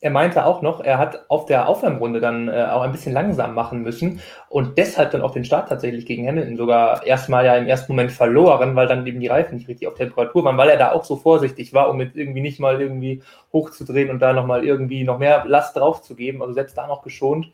er 0.03 0.10
meinte 0.10 0.45
auch 0.45 0.62
noch, 0.62 0.81
er 0.81 0.98
hat 0.98 1.24
auf 1.29 1.45
der 1.45 1.69
Aufwärmrunde 1.69 2.19
dann 2.19 2.50
äh, 2.50 2.65
auch 2.69 2.81
ein 2.81 2.91
bisschen 2.91 3.13
langsam 3.13 3.55
machen 3.55 3.83
müssen 3.83 4.19
und 4.50 4.77
deshalb 4.77 5.12
dann 5.12 5.22
auch 5.22 5.31
den 5.31 5.45
Start 5.45 5.69
tatsächlich 5.69 6.05
gegen 6.05 6.27
Hamilton 6.27 6.57
sogar 6.57 7.05
erstmal 7.05 7.45
ja 7.45 7.55
im 7.55 7.67
ersten 7.67 7.93
Moment 7.93 8.12
verloren, 8.12 8.75
weil 8.75 8.86
dann 8.88 9.07
eben 9.07 9.22
die 9.22 9.27
Reifen 9.27 9.55
nicht 9.55 9.69
richtig 9.69 9.88
auf 9.88 9.93
Temperatur 9.93 10.43
waren, 10.43 10.57
weil 10.57 10.67
er 10.67 10.75
da 10.75 10.91
auch 10.91 11.05
so 11.05 11.15
vorsichtig 11.15 11.74
war, 11.74 11.89
um 11.89 11.95
mit 11.95 12.17
irgendwie 12.17 12.41
nicht 12.41 12.60
mal 12.60 12.81
irgendwie 12.81 13.24
hochzudrehen 13.53 14.10
und 14.10 14.19
da 14.19 14.33
nochmal 14.33 14.65
irgendwie 14.65 15.05
noch 15.05 15.19
mehr 15.19 15.45
Last 15.48 15.77
draufzugeben. 15.77 16.41
Also 16.41 16.53
selbst 16.53 16.77
da 16.77 16.86
noch 16.86 17.01
geschont. 17.01 17.53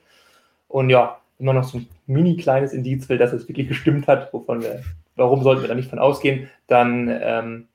Und 0.67 0.89
ja, 0.89 1.19
immer 1.37 1.53
noch 1.53 1.65
so 1.65 1.77
ein 1.77 1.87
mini 2.07 2.35
kleines 2.35 2.73
Indiz 2.73 3.07
will, 3.09 3.19
dass 3.19 3.31
es 3.31 3.47
wirklich 3.47 3.67
gestimmt 3.67 4.07
hat, 4.07 4.33
wovon 4.33 4.63
wir, 4.63 4.81
warum 5.15 5.43
sollten 5.43 5.61
wir 5.61 5.67
da 5.67 5.75
nicht 5.75 5.91
von 5.91 5.99
ausgehen, 5.99 6.49
dann 6.65 7.15
ähm, 7.21 7.67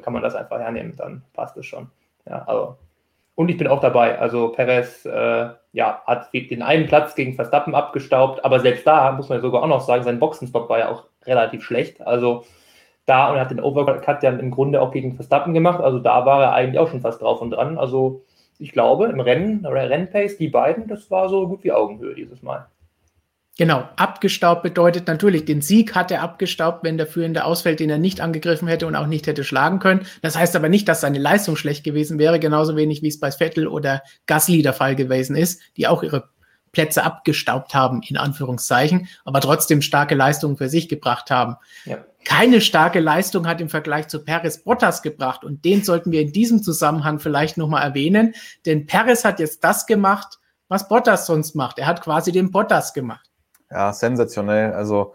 kann 0.00 0.14
man 0.14 0.22
das 0.22 0.34
einfach 0.34 0.60
hernehmen, 0.60 0.94
dann 0.96 1.24
passt 1.34 1.58
es 1.58 1.66
schon. 1.66 1.90
Ja, 2.26 2.42
also 2.46 2.78
und 3.34 3.48
ich 3.48 3.56
bin 3.56 3.66
auch 3.66 3.80
dabei. 3.80 4.18
Also 4.18 4.48
Perez 4.48 5.04
äh, 5.04 5.48
ja, 5.72 6.02
hat 6.06 6.32
den 6.32 6.62
einen 6.62 6.86
Platz 6.86 7.14
gegen 7.14 7.34
Verstappen 7.34 7.74
abgestaubt, 7.74 8.44
aber 8.44 8.60
selbst 8.60 8.86
da 8.86 9.12
muss 9.12 9.28
man 9.28 9.40
sogar 9.40 9.62
auch 9.62 9.68
noch 9.68 9.80
sagen, 9.80 10.04
sein 10.04 10.20
Boxenstopp 10.20 10.68
war 10.68 10.78
ja 10.78 10.90
auch 10.90 11.04
relativ 11.26 11.64
schlecht. 11.64 12.00
Also 12.06 12.44
da 13.06 13.30
und 13.30 13.36
er 13.36 13.42
hat 13.42 13.50
den 13.50 13.60
Overcut 13.60 14.22
ja 14.22 14.30
im 14.30 14.50
Grunde 14.50 14.80
auch 14.80 14.92
gegen 14.92 15.14
Verstappen 15.14 15.52
gemacht. 15.52 15.80
Also 15.80 15.98
da 15.98 16.24
war 16.26 16.42
er 16.42 16.52
eigentlich 16.52 16.78
auch 16.78 16.88
schon 16.88 17.00
fast 17.00 17.22
drauf 17.22 17.40
und 17.40 17.50
dran. 17.50 17.76
Also 17.76 18.22
ich 18.58 18.72
glaube, 18.72 19.06
im 19.06 19.20
Rennen, 19.20 19.66
Rennpace, 19.66 20.36
die 20.36 20.48
beiden, 20.48 20.86
das 20.86 21.10
war 21.10 21.28
so 21.28 21.48
gut 21.48 21.64
wie 21.64 21.72
Augenhöhe 21.72 22.14
dieses 22.14 22.42
Mal. 22.42 22.68
Genau, 23.56 23.88
abgestaubt 23.94 24.64
bedeutet 24.64 25.06
natürlich, 25.06 25.44
den 25.44 25.62
Sieg 25.62 25.94
hat 25.94 26.10
er 26.10 26.22
abgestaubt, 26.22 26.82
wenn 26.82 26.96
der 26.96 27.06
Führende 27.06 27.44
ausfällt, 27.44 27.78
den 27.78 27.88
er 27.88 27.98
nicht 27.98 28.20
angegriffen 28.20 28.66
hätte 28.66 28.88
und 28.88 28.96
auch 28.96 29.06
nicht 29.06 29.28
hätte 29.28 29.44
schlagen 29.44 29.78
können. 29.78 30.06
Das 30.22 30.36
heißt 30.36 30.56
aber 30.56 30.68
nicht, 30.68 30.88
dass 30.88 31.02
seine 31.02 31.20
Leistung 31.20 31.54
schlecht 31.54 31.84
gewesen 31.84 32.18
wäre, 32.18 32.40
genauso 32.40 32.74
wenig 32.74 33.02
wie 33.02 33.08
es 33.08 33.20
bei 33.20 33.30
Vettel 33.30 33.68
oder 33.68 34.02
Gasly 34.26 34.62
der 34.62 34.72
Fall 34.72 34.96
gewesen 34.96 35.36
ist, 35.36 35.60
die 35.76 35.86
auch 35.86 36.02
ihre 36.02 36.30
Plätze 36.72 37.04
abgestaubt 37.04 37.74
haben, 37.74 38.02
in 38.02 38.16
Anführungszeichen, 38.16 39.06
aber 39.24 39.40
trotzdem 39.40 39.82
starke 39.82 40.16
Leistungen 40.16 40.56
für 40.56 40.68
sich 40.68 40.88
gebracht 40.88 41.30
haben. 41.30 41.54
Ja. 41.84 42.04
Keine 42.24 42.60
starke 42.60 42.98
Leistung 42.98 43.46
hat 43.46 43.60
im 43.60 43.68
Vergleich 43.68 44.08
zu 44.08 44.24
Perez 44.24 44.64
Bottas 44.64 45.00
gebracht 45.00 45.44
und 45.44 45.64
den 45.64 45.84
sollten 45.84 46.10
wir 46.10 46.20
in 46.20 46.32
diesem 46.32 46.60
Zusammenhang 46.60 47.20
vielleicht 47.20 47.56
nochmal 47.56 47.84
erwähnen, 47.84 48.34
denn 48.66 48.86
Perez 48.86 49.24
hat 49.24 49.38
jetzt 49.38 49.62
das 49.62 49.86
gemacht, 49.86 50.40
was 50.66 50.88
Bottas 50.88 51.26
sonst 51.26 51.54
macht. 51.54 51.78
Er 51.78 51.86
hat 51.86 52.00
quasi 52.00 52.32
den 52.32 52.50
Bottas 52.50 52.94
gemacht. 52.94 53.30
Ja, 53.74 53.92
sensationell. 53.92 54.72
Also 54.72 55.14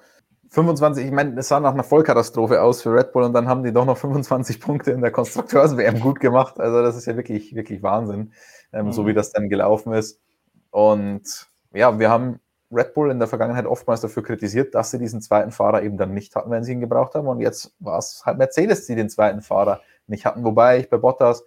25, 0.49 1.05
ich 1.05 1.11
meine, 1.11 1.39
es 1.39 1.47
sah 1.47 1.61
nach 1.61 1.73
einer 1.73 1.83
Vollkatastrophe 1.83 2.61
aus 2.61 2.81
für 2.81 2.93
Red 2.93 3.13
Bull 3.13 3.23
und 3.23 3.31
dann 3.33 3.47
haben 3.47 3.63
die 3.63 3.71
doch 3.71 3.85
noch 3.85 3.97
25 3.97 4.59
Punkte 4.59 4.91
in 4.91 5.01
der 5.01 5.11
Konstrukteurs-WM 5.11 6.01
gut 6.01 6.19
gemacht. 6.19 6.59
Also 6.59 6.81
das 6.81 6.97
ist 6.97 7.05
ja 7.05 7.15
wirklich, 7.15 7.55
wirklich 7.55 7.81
Wahnsinn, 7.83 8.33
ähm, 8.73 8.87
mhm. 8.87 8.91
so 8.91 9.07
wie 9.07 9.13
das 9.13 9.31
dann 9.31 9.47
gelaufen 9.47 9.93
ist. 9.93 10.19
Und 10.71 11.47
ja, 11.73 11.97
wir 11.99 12.09
haben 12.09 12.41
Red 12.69 12.93
Bull 12.93 13.11
in 13.11 13.19
der 13.19 13.29
Vergangenheit 13.29 13.65
oftmals 13.65 14.01
dafür 14.01 14.23
kritisiert, 14.23 14.75
dass 14.75 14.91
sie 14.91 14.99
diesen 14.99 15.21
zweiten 15.21 15.51
Fahrer 15.51 15.81
eben 15.81 15.97
dann 15.97 16.13
nicht 16.13 16.35
hatten, 16.35 16.51
wenn 16.51 16.65
sie 16.65 16.73
ihn 16.73 16.81
gebraucht 16.81 17.15
haben. 17.15 17.27
Und 17.27 17.39
jetzt 17.39 17.73
war 17.79 17.97
es 17.97 18.23
halt 18.25 18.37
Mercedes, 18.39 18.85
die 18.85 18.95
den 18.95 19.09
zweiten 19.09 19.41
Fahrer 19.41 19.79
nicht 20.07 20.25
hatten, 20.25 20.43
wobei 20.43 20.79
ich 20.79 20.89
bei 20.89 20.97
Bottas 20.97 21.45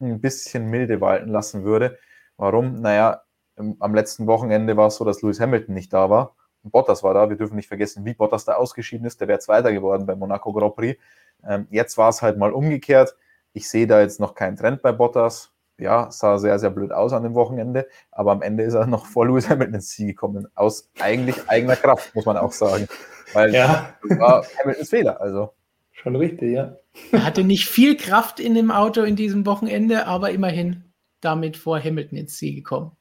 ein 0.00 0.20
bisschen 0.20 0.66
milde 0.66 1.00
walten 1.00 1.30
lassen 1.30 1.64
würde. 1.64 1.96
Warum? 2.36 2.82
Naja, 2.82 3.22
am 3.56 3.94
letzten 3.94 4.26
Wochenende 4.26 4.76
war 4.76 4.88
es 4.88 4.96
so, 4.96 5.04
dass 5.04 5.22
Lewis 5.22 5.40
Hamilton 5.40 5.74
nicht 5.74 5.92
da 5.94 6.10
war 6.10 6.36
Bottas 6.70 7.02
war 7.02 7.14
da. 7.14 7.28
Wir 7.28 7.36
dürfen 7.36 7.56
nicht 7.56 7.68
vergessen, 7.68 8.04
wie 8.04 8.14
Bottas 8.14 8.44
da 8.44 8.54
ausgeschieden 8.54 9.06
ist. 9.06 9.20
Der 9.20 9.28
wäre 9.28 9.38
Zweiter 9.38 9.72
geworden 9.72 10.06
beim 10.06 10.18
Monaco 10.18 10.52
Grand 10.52 10.76
Prix. 10.76 11.00
Ähm, 11.46 11.66
jetzt 11.70 11.98
war 11.98 12.08
es 12.08 12.22
halt 12.22 12.38
mal 12.38 12.52
umgekehrt. 12.52 13.16
Ich 13.52 13.68
sehe 13.68 13.86
da 13.86 14.00
jetzt 14.00 14.20
noch 14.20 14.34
keinen 14.34 14.56
Trend 14.56 14.82
bei 14.82 14.92
Bottas. 14.92 15.52
Ja, 15.78 16.10
sah 16.10 16.38
sehr, 16.38 16.58
sehr 16.58 16.70
blöd 16.70 16.92
aus 16.92 17.12
an 17.12 17.24
dem 17.24 17.34
Wochenende, 17.34 17.88
aber 18.12 18.30
am 18.30 18.42
Ende 18.42 18.62
ist 18.62 18.74
er 18.74 18.86
noch 18.86 19.06
vor 19.06 19.26
Lewis 19.26 19.48
Hamilton 19.48 19.74
ins 19.74 19.88
Ziel 19.88 20.06
gekommen. 20.06 20.46
Aus 20.54 20.90
eigentlich 21.00 21.48
eigener 21.48 21.76
Kraft, 21.76 22.14
muss 22.14 22.24
man 22.24 22.36
auch 22.36 22.52
sagen. 22.52 22.86
Weil 23.32 23.52
ja. 23.52 23.94
das 24.08 24.18
war 24.18 24.46
Hamiltons 24.60 24.90
Fehler. 24.90 25.20
Also. 25.20 25.52
Schon 25.90 26.16
richtig, 26.16 26.52
ja. 26.52 26.76
Er 27.10 27.24
hatte 27.24 27.42
nicht 27.42 27.68
viel 27.68 27.96
Kraft 27.96 28.38
in 28.38 28.54
dem 28.54 28.70
Auto 28.70 29.02
in 29.02 29.16
diesem 29.16 29.46
Wochenende, 29.46 30.06
aber 30.06 30.30
immerhin 30.30 30.84
damit 31.20 31.56
vor 31.56 31.80
Hamilton 31.80 32.18
ins 32.18 32.36
Ziel 32.36 32.54
gekommen. 32.54 32.92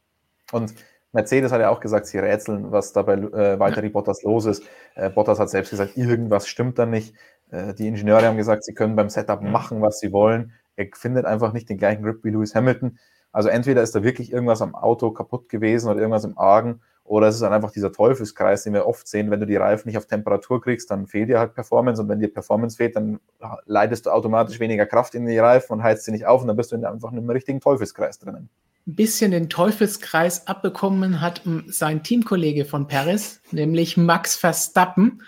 Und 0.52 0.74
Mercedes 1.13 1.52
hat 1.52 1.60
ja 1.60 1.69
auch 1.69 1.82
gesagt, 1.82 2.06
sie 2.06 2.19
rätseln, 2.19 2.71
was 2.71 2.93
da 2.93 3.02
bei 3.02 3.13
äh, 3.13 3.60
Valtteri 3.60 3.89
Bottas 3.89 4.24
los 4.24 4.45
ist. 4.45 4.63
Äh, 4.95 5.10
Bottas 5.10 5.39
hat 5.39 5.50
selbst 5.50 5.71
gesagt, 5.71 5.97
irgendwas 5.97 6.47
stimmt 6.47 6.80
da 6.80 6.86
nicht. 6.86 7.13
Äh, 7.52 7.74
die 7.74 7.88
Ingenieure 7.88 8.26
haben 8.26 8.38
gesagt, 8.38 8.63
sie 8.63 8.74
können 8.74 8.95
beim 8.95 9.10
Setup 9.10 9.41
machen, 9.41 9.82
was 9.82 10.00
sie 10.00 10.13
wollen. 10.13 10.54
Er 10.78 10.88
findet 10.93 11.26
einfach 11.26 11.52
nicht 11.52 11.69
den 11.69 11.78
gleichen 11.78 12.04
Grip 12.04 12.24
wie 12.24 12.30
Lewis 12.30 12.56
Hamilton. 12.56 12.97
Also 13.34 13.50
entweder 13.50 13.82
ist 13.82 13.93
da 13.93 14.04
wirklich 14.04 14.32
irgendwas 14.32 14.62
am 14.62 14.74
Auto 14.74 15.12
kaputt 15.12 15.50
gewesen 15.50 15.89
oder 15.89 16.00
irgendwas 16.00 16.24
im 16.24 16.38
Argen 16.38 16.82
oder 17.04 17.28
es 17.28 17.36
ist 17.36 17.41
dann 17.41 17.54
einfach 17.54 17.71
dieser 17.71 17.91
Teufelskreis, 17.91 18.63
den 18.63 18.74
wir 18.74 18.86
oft 18.86 19.08
sehen, 19.08 19.32
wenn 19.32 19.39
du 19.39 19.45
die 19.45 19.56
Reifen 19.58 19.89
nicht 19.89 19.97
auf 19.97 20.06
Temperatur 20.06 20.62
kriegst, 20.62 20.91
dann 20.91 21.08
fehlt 21.08 21.30
dir 21.30 21.39
halt 21.39 21.54
Performance 21.54 22.02
und 22.02 22.08
wenn 22.08 22.19
dir 22.19 22.32
Performance 22.34 22.78
fehlt, 22.78 22.95
dann 22.95 23.19
leitest 23.65 24.06
du 24.06 24.12
automatisch 24.12 24.60
weniger 24.60 24.86
Kraft 24.86 25.15
in 25.15 25.26
die 25.26 25.38
Reifen 25.38 25.74
und 25.74 25.84
heizt 25.84 26.06
sie 26.06 26.12
nicht 26.12 26.26
auf 26.26 26.41
und 26.41 26.47
dann 26.47 26.58
bist 26.58 26.71
du 26.71 26.76
einfach 26.76 27.12
in 27.12 27.17
einem 27.17 27.30
richtigen 27.30 27.60
Teufelskreis 27.60 28.19
drinnen 28.19 28.50
ein 28.87 28.95
bisschen 28.95 29.31
den 29.31 29.49
Teufelskreis 29.49 30.47
abbekommen 30.47 31.21
hat 31.21 31.41
sein 31.67 32.03
Teamkollege 32.03 32.65
von 32.65 32.87
Paris, 32.87 33.41
nämlich 33.51 33.95
Max 33.95 34.35
Verstappen. 34.35 35.21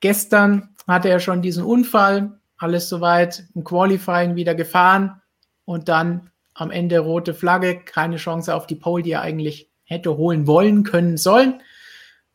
Gestern 0.00 0.74
hatte 0.86 1.08
er 1.08 1.20
schon 1.20 1.42
diesen 1.42 1.64
Unfall, 1.64 2.40
alles 2.56 2.88
soweit 2.88 3.44
im 3.54 3.64
Qualifying 3.64 4.36
wieder 4.36 4.54
gefahren 4.54 5.20
und 5.64 5.88
dann 5.88 6.30
am 6.54 6.70
Ende 6.70 7.00
rote 7.00 7.34
Flagge, 7.34 7.80
keine 7.80 8.16
Chance 8.16 8.54
auf 8.54 8.66
die 8.66 8.76
Pole, 8.76 9.02
die 9.02 9.12
er 9.12 9.22
eigentlich 9.22 9.70
hätte 9.84 10.16
holen 10.16 10.46
wollen, 10.46 10.84
können, 10.84 11.16
sollen. 11.16 11.62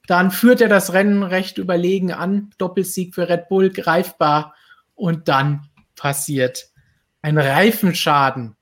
Dann 0.08 0.30
führt 0.30 0.62
er 0.62 0.70
das 0.70 0.94
Rennen 0.94 1.24
recht 1.24 1.58
überlegen 1.58 2.12
an, 2.12 2.52
Doppelsieg 2.58 3.16
für 3.16 3.30
Red 3.30 3.48
Bull 3.48 3.70
greifbar 3.70 4.54
und 4.94 5.28
dann 5.28 5.68
passiert 5.96 6.70
ein 7.22 7.38
Reifenschaden 7.38 8.56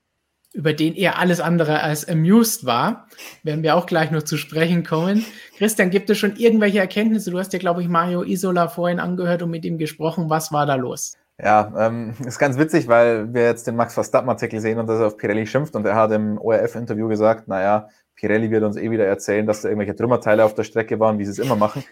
über 0.53 0.73
den 0.73 0.95
er 0.95 1.17
alles 1.17 1.39
andere 1.39 1.81
als 1.81 2.07
amused 2.07 2.65
war. 2.65 3.07
Werden 3.41 3.63
wir 3.63 3.75
auch 3.75 3.87
gleich 3.87 4.11
noch 4.11 4.23
zu 4.23 4.37
sprechen 4.37 4.83
kommen. 4.83 5.25
Christian, 5.57 5.89
gibt 5.89 6.09
es 6.09 6.17
schon 6.19 6.35
irgendwelche 6.35 6.79
Erkenntnisse? 6.79 7.31
Du 7.31 7.39
hast 7.39 7.53
ja, 7.53 7.59
glaube 7.59 7.81
ich, 7.81 7.89
Mario 7.89 8.23
Isola 8.23 8.67
vorhin 8.67 8.99
angehört 8.99 9.41
und 9.41 9.49
mit 9.49 9.65
ihm 9.65 9.77
gesprochen. 9.77 10.29
Was 10.29 10.51
war 10.51 10.65
da 10.65 10.75
los? 10.75 11.13
Ja, 11.41 11.73
ähm, 11.77 12.13
ist 12.25 12.37
ganz 12.37 12.57
witzig, 12.59 12.87
weil 12.87 13.33
wir 13.33 13.43
jetzt 13.43 13.65
den 13.65 13.75
Max 13.75 13.95
Verstappen-Artikel 13.95 14.59
sehen 14.59 14.77
und 14.77 14.87
dass 14.87 14.99
er 14.99 15.07
auf 15.07 15.17
Pirelli 15.17 15.47
schimpft 15.47 15.75
und 15.75 15.85
er 15.85 15.95
hat 15.95 16.11
im 16.11 16.37
ORF-Interview 16.37 17.07
gesagt, 17.07 17.47
naja, 17.47 17.89
Pirelli 18.15 18.51
wird 18.51 18.63
uns 18.63 18.77
eh 18.77 18.91
wieder 18.91 19.07
erzählen, 19.07 19.47
dass 19.47 19.61
da 19.61 19.69
irgendwelche 19.69 19.95
Trümmerteile 19.95 20.45
auf 20.45 20.53
der 20.53 20.63
Strecke 20.63 20.99
waren, 20.99 21.17
wie 21.17 21.25
sie 21.25 21.31
es 21.31 21.39
immer 21.39 21.55
machen. 21.55 21.83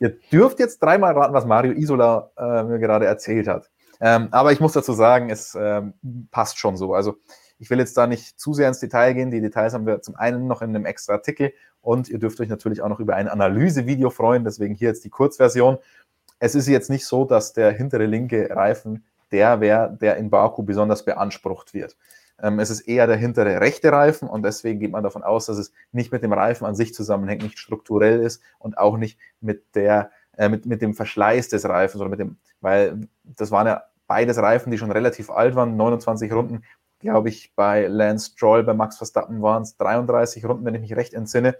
Ihr 0.00 0.16
dürft 0.32 0.58
jetzt 0.58 0.82
dreimal 0.82 1.14
raten, 1.14 1.32
was 1.32 1.46
Mario 1.46 1.72
Isola 1.72 2.30
äh, 2.36 2.64
mir 2.64 2.78
gerade 2.78 3.06
erzählt 3.06 3.46
hat. 3.46 3.70
Ähm, 4.00 4.28
aber 4.32 4.52
ich 4.52 4.60
muss 4.60 4.72
dazu 4.72 4.92
sagen, 4.92 5.30
es 5.30 5.56
ähm, 5.58 5.94
passt 6.30 6.58
schon 6.58 6.76
so. 6.76 6.92
Also 6.92 7.16
ich 7.58 7.70
will 7.70 7.78
jetzt 7.78 7.96
da 7.96 8.06
nicht 8.06 8.38
zu 8.38 8.54
sehr 8.54 8.68
ins 8.68 8.80
Detail 8.80 9.14
gehen. 9.14 9.30
Die 9.30 9.40
Details 9.40 9.74
haben 9.74 9.86
wir 9.86 10.02
zum 10.02 10.16
einen 10.16 10.46
noch 10.46 10.62
in 10.62 10.70
einem 10.70 10.84
extra 10.84 11.14
Artikel 11.14 11.52
und 11.80 12.08
ihr 12.08 12.18
dürft 12.18 12.40
euch 12.40 12.48
natürlich 12.48 12.82
auch 12.82 12.88
noch 12.88 13.00
über 13.00 13.16
ein 13.16 13.28
Analysevideo 13.28 14.10
freuen. 14.10 14.44
Deswegen 14.44 14.74
hier 14.74 14.88
jetzt 14.88 15.04
die 15.04 15.10
Kurzversion. 15.10 15.78
Es 16.38 16.54
ist 16.54 16.68
jetzt 16.68 16.90
nicht 16.90 17.06
so, 17.06 17.24
dass 17.24 17.52
der 17.52 17.72
hintere 17.72 18.06
linke 18.06 18.50
Reifen 18.50 19.04
der 19.32 19.60
wäre, 19.60 19.96
der 20.00 20.16
in 20.16 20.30
Baku 20.30 20.62
besonders 20.62 21.04
beansprucht 21.04 21.74
wird. 21.74 21.96
Ähm, 22.40 22.58
es 22.58 22.70
ist 22.70 22.82
eher 22.82 23.06
der 23.06 23.16
hintere 23.16 23.60
rechte 23.60 23.90
Reifen 23.90 24.28
und 24.28 24.42
deswegen 24.44 24.78
geht 24.78 24.92
man 24.92 25.02
davon 25.02 25.22
aus, 25.22 25.46
dass 25.46 25.56
es 25.56 25.72
nicht 25.92 26.12
mit 26.12 26.22
dem 26.22 26.32
Reifen 26.32 26.66
an 26.66 26.74
sich 26.74 26.94
zusammenhängt, 26.94 27.42
nicht 27.42 27.58
strukturell 27.58 28.20
ist 28.20 28.42
und 28.58 28.78
auch 28.78 28.98
nicht 28.98 29.18
mit 29.40 29.74
der 29.74 30.10
äh, 30.36 30.48
mit, 30.48 30.66
mit 30.66 30.82
dem 30.82 30.94
Verschleiß 30.94 31.48
des 31.48 31.66
Reifens 31.66 32.00
oder 32.00 32.10
mit 32.10 32.20
dem, 32.20 32.36
weil 32.60 33.00
das 33.24 33.50
waren 33.50 33.66
ja 33.66 33.84
beides 34.06 34.36
Reifen, 34.38 34.70
die 34.70 34.78
schon 34.78 34.92
relativ 34.92 35.30
alt 35.30 35.54
waren, 35.54 35.76
29 35.76 36.32
Runden 36.32 36.62
glaube 36.98 37.28
ich, 37.28 37.54
bei 37.54 37.86
Lance 37.86 38.30
Stroll, 38.32 38.64
bei 38.64 38.74
Max 38.74 38.96
Verstappen 38.96 39.42
waren 39.42 39.62
es 39.62 39.76
33 39.76 40.44
Runden, 40.44 40.64
wenn 40.64 40.74
ich 40.74 40.80
mich 40.80 40.96
recht 40.96 41.14
entsinne. 41.14 41.56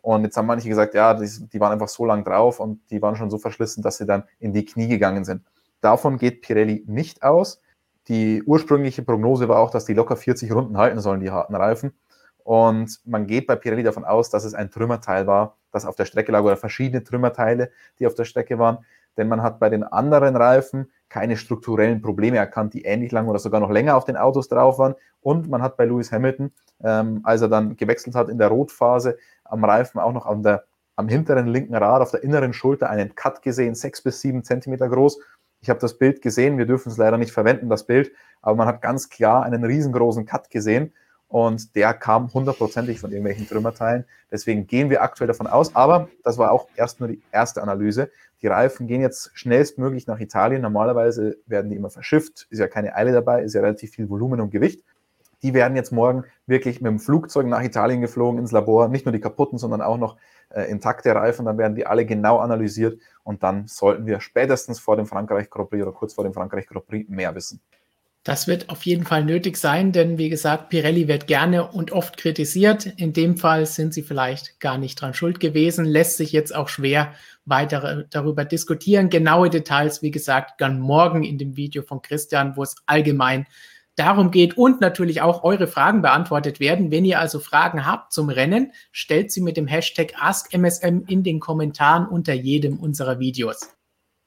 Und 0.00 0.22
jetzt 0.22 0.36
haben 0.36 0.46
manche 0.46 0.68
gesagt, 0.68 0.94
ja, 0.94 1.14
die, 1.14 1.28
die, 1.48 1.60
waren 1.60 1.72
einfach 1.72 1.88
so 1.88 2.04
lang 2.04 2.24
drauf 2.24 2.60
und 2.60 2.80
die 2.90 3.02
waren 3.02 3.16
schon 3.16 3.30
so 3.30 3.38
verschlissen, 3.38 3.82
dass 3.82 3.98
sie 3.98 4.06
dann 4.06 4.22
in 4.38 4.52
die 4.52 4.64
Knie 4.64 4.86
gegangen 4.86 5.24
sind. 5.24 5.42
Davon 5.80 6.16
geht 6.16 6.42
Pirelli 6.42 6.84
nicht 6.86 7.22
aus. 7.22 7.60
Die 8.08 8.42
ursprüngliche 8.44 9.02
Prognose 9.02 9.48
war 9.48 9.58
auch, 9.58 9.70
dass 9.70 9.84
die 9.84 9.94
locker 9.94 10.16
40 10.16 10.52
Runden 10.52 10.78
halten 10.78 11.00
sollen, 11.00 11.20
die 11.20 11.32
harten 11.32 11.56
Reifen. 11.56 11.92
Und 12.44 13.00
man 13.04 13.26
geht 13.26 13.48
bei 13.48 13.56
Pirelli 13.56 13.82
davon 13.82 14.04
aus, 14.04 14.30
dass 14.30 14.44
es 14.44 14.54
ein 14.54 14.70
Trümmerteil 14.70 15.26
war, 15.26 15.56
das 15.72 15.84
auf 15.84 15.96
der 15.96 16.04
Strecke 16.04 16.30
lag 16.30 16.42
oder 16.42 16.56
verschiedene 16.56 17.02
Trümmerteile, 17.02 17.72
die 17.98 18.06
auf 18.06 18.14
der 18.14 18.24
Strecke 18.24 18.60
waren. 18.60 18.78
Denn 19.16 19.26
man 19.26 19.42
hat 19.42 19.58
bei 19.58 19.68
den 19.68 19.82
anderen 19.82 20.36
Reifen 20.36 20.88
keine 21.08 21.36
strukturellen 21.36 22.02
Probleme 22.02 22.36
erkannt, 22.36 22.74
die 22.74 22.82
ähnlich 22.82 23.12
lang 23.12 23.28
oder 23.28 23.38
sogar 23.38 23.60
noch 23.60 23.70
länger 23.70 23.96
auf 23.96 24.04
den 24.04 24.16
Autos 24.16 24.48
drauf 24.48 24.78
waren. 24.78 24.94
Und 25.20 25.48
man 25.48 25.62
hat 25.62 25.76
bei 25.76 25.84
Lewis 25.84 26.12
Hamilton, 26.12 26.52
ähm, 26.82 27.20
als 27.24 27.42
er 27.42 27.48
dann 27.48 27.76
gewechselt 27.76 28.14
hat 28.14 28.28
in 28.28 28.38
der 28.38 28.48
Rotphase, 28.48 29.16
am 29.44 29.64
Reifen 29.64 30.00
auch 30.00 30.12
noch 30.12 30.26
an 30.26 30.42
der, 30.42 30.64
am 30.96 31.08
hinteren 31.08 31.46
linken 31.46 31.74
Rad 31.74 32.02
auf 32.02 32.10
der 32.10 32.22
inneren 32.22 32.52
Schulter 32.52 32.90
einen 32.90 33.14
Cut 33.14 33.42
gesehen, 33.42 33.74
sechs 33.74 34.02
bis 34.02 34.20
sieben 34.20 34.44
Zentimeter 34.44 34.88
groß. 34.88 35.18
Ich 35.60 35.70
habe 35.70 35.80
das 35.80 35.98
Bild 35.98 36.22
gesehen, 36.22 36.58
wir 36.58 36.66
dürfen 36.66 36.90
es 36.90 36.96
leider 36.96 37.18
nicht 37.18 37.32
verwenden, 37.32 37.68
das 37.68 37.84
Bild, 37.84 38.12
aber 38.42 38.56
man 38.56 38.68
hat 38.68 38.82
ganz 38.82 39.08
klar 39.08 39.42
einen 39.42 39.64
riesengroßen 39.64 40.26
Cut 40.26 40.50
gesehen 40.50 40.92
und 41.28 41.74
der 41.74 41.92
kam 41.94 42.32
hundertprozentig 42.32 43.00
von 43.00 43.10
irgendwelchen 43.10 43.48
Trümmerteilen. 43.48 44.04
Deswegen 44.30 44.66
gehen 44.66 44.90
wir 44.90 45.02
aktuell 45.02 45.28
davon 45.28 45.46
aus, 45.46 45.74
aber 45.74 46.08
das 46.22 46.38
war 46.38 46.52
auch 46.52 46.68
erst 46.76 47.00
nur 47.00 47.08
die 47.08 47.20
erste 47.32 47.62
Analyse. 47.62 48.10
Die 48.42 48.46
Reifen 48.46 48.86
gehen 48.86 49.00
jetzt 49.00 49.30
schnellstmöglich 49.34 50.06
nach 50.06 50.20
Italien. 50.20 50.62
Normalerweise 50.62 51.38
werden 51.46 51.70
die 51.70 51.76
immer 51.76 51.90
verschifft, 51.90 52.46
ist 52.50 52.58
ja 52.58 52.68
keine 52.68 52.94
Eile 52.94 53.12
dabei, 53.12 53.42
ist 53.42 53.54
ja 53.54 53.60
relativ 53.60 53.90
viel 53.92 54.08
Volumen 54.08 54.40
und 54.40 54.50
Gewicht. 54.50 54.84
Die 55.42 55.52
werden 55.52 55.76
jetzt 55.76 55.92
morgen 55.92 56.24
wirklich 56.46 56.80
mit 56.80 56.90
dem 56.90 56.98
Flugzeug 56.98 57.46
nach 57.46 57.62
Italien 57.62 58.00
geflogen 58.00 58.38
ins 58.38 58.52
Labor. 58.52 58.88
Nicht 58.88 59.04
nur 59.04 59.12
die 59.12 59.20
kaputten, 59.20 59.58
sondern 59.58 59.82
auch 59.82 59.98
noch 59.98 60.16
äh, 60.50 60.70
intakte 60.70 61.14
Reifen. 61.14 61.44
Dann 61.44 61.58
werden 61.58 61.74
die 61.74 61.86
alle 61.86 62.06
genau 62.06 62.38
analysiert 62.38 62.98
und 63.22 63.42
dann 63.42 63.66
sollten 63.66 64.06
wir 64.06 64.20
spätestens 64.20 64.80
vor 64.80 64.96
dem 64.96 65.06
Frankreich 65.06 65.50
Grand 65.50 65.70
Prix 65.70 65.82
oder 65.82 65.92
kurz 65.92 66.14
vor 66.14 66.24
dem 66.24 66.32
Frankreich 66.32 66.66
Grand 66.66 66.86
Prix 66.86 67.08
mehr 67.08 67.34
wissen. 67.34 67.60
Das 68.26 68.48
wird 68.48 68.70
auf 68.70 68.84
jeden 68.84 69.04
Fall 69.04 69.24
nötig 69.24 69.56
sein, 69.56 69.92
denn 69.92 70.18
wie 70.18 70.28
gesagt, 70.28 70.70
Pirelli 70.70 71.06
wird 71.06 71.28
gerne 71.28 71.70
und 71.70 71.92
oft 71.92 72.16
kritisiert. 72.16 72.84
In 72.84 73.12
dem 73.12 73.36
Fall 73.36 73.66
sind 73.66 73.94
sie 73.94 74.02
vielleicht 74.02 74.58
gar 74.58 74.78
nicht 74.78 75.00
dran 75.00 75.14
schuld 75.14 75.38
gewesen. 75.38 75.84
Lässt 75.84 76.16
sich 76.16 76.32
jetzt 76.32 76.52
auch 76.52 76.68
schwer 76.68 77.14
weiter 77.44 78.04
darüber 78.10 78.44
diskutieren. 78.44 79.10
Genaue 79.10 79.48
Details, 79.48 80.02
wie 80.02 80.10
gesagt, 80.10 80.60
dann 80.60 80.80
morgen 80.80 81.22
in 81.22 81.38
dem 81.38 81.56
Video 81.56 81.84
von 81.84 82.02
Christian, 82.02 82.56
wo 82.56 82.64
es 82.64 82.74
allgemein 82.86 83.46
darum 83.94 84.32
geht 84.32 84.58
und 84.58 84.80
natürlich 84.80 85.20
auch 85.20 85.44
eure 85.44 85.68
Fragen 85.68 86.02
beantwortet 86.02 86.58
werden. 86.58 86.90
Wenn 86.90 87.04
ihr 87.04 87.20
also 87.20 87.38
Fragen 87.38 87.86
habt 87.86 88.12
zum 88.12 88.28
Rennen, 88.28 88.72
stellt 88.90 89.30
sie 89.30 89.40
mit 89.40 89.56
dem 89.56 89.68
Hashtag 89.68 90.14
AskMSM 90.20 91.04
in 91.06 91.22
den 91.22 91.38
Kommentaren 91.38 92.08
unter 92.08 92.34
jedem 92.34 92.80
unserer 92.80 93.20
Videos. 93.20 93.75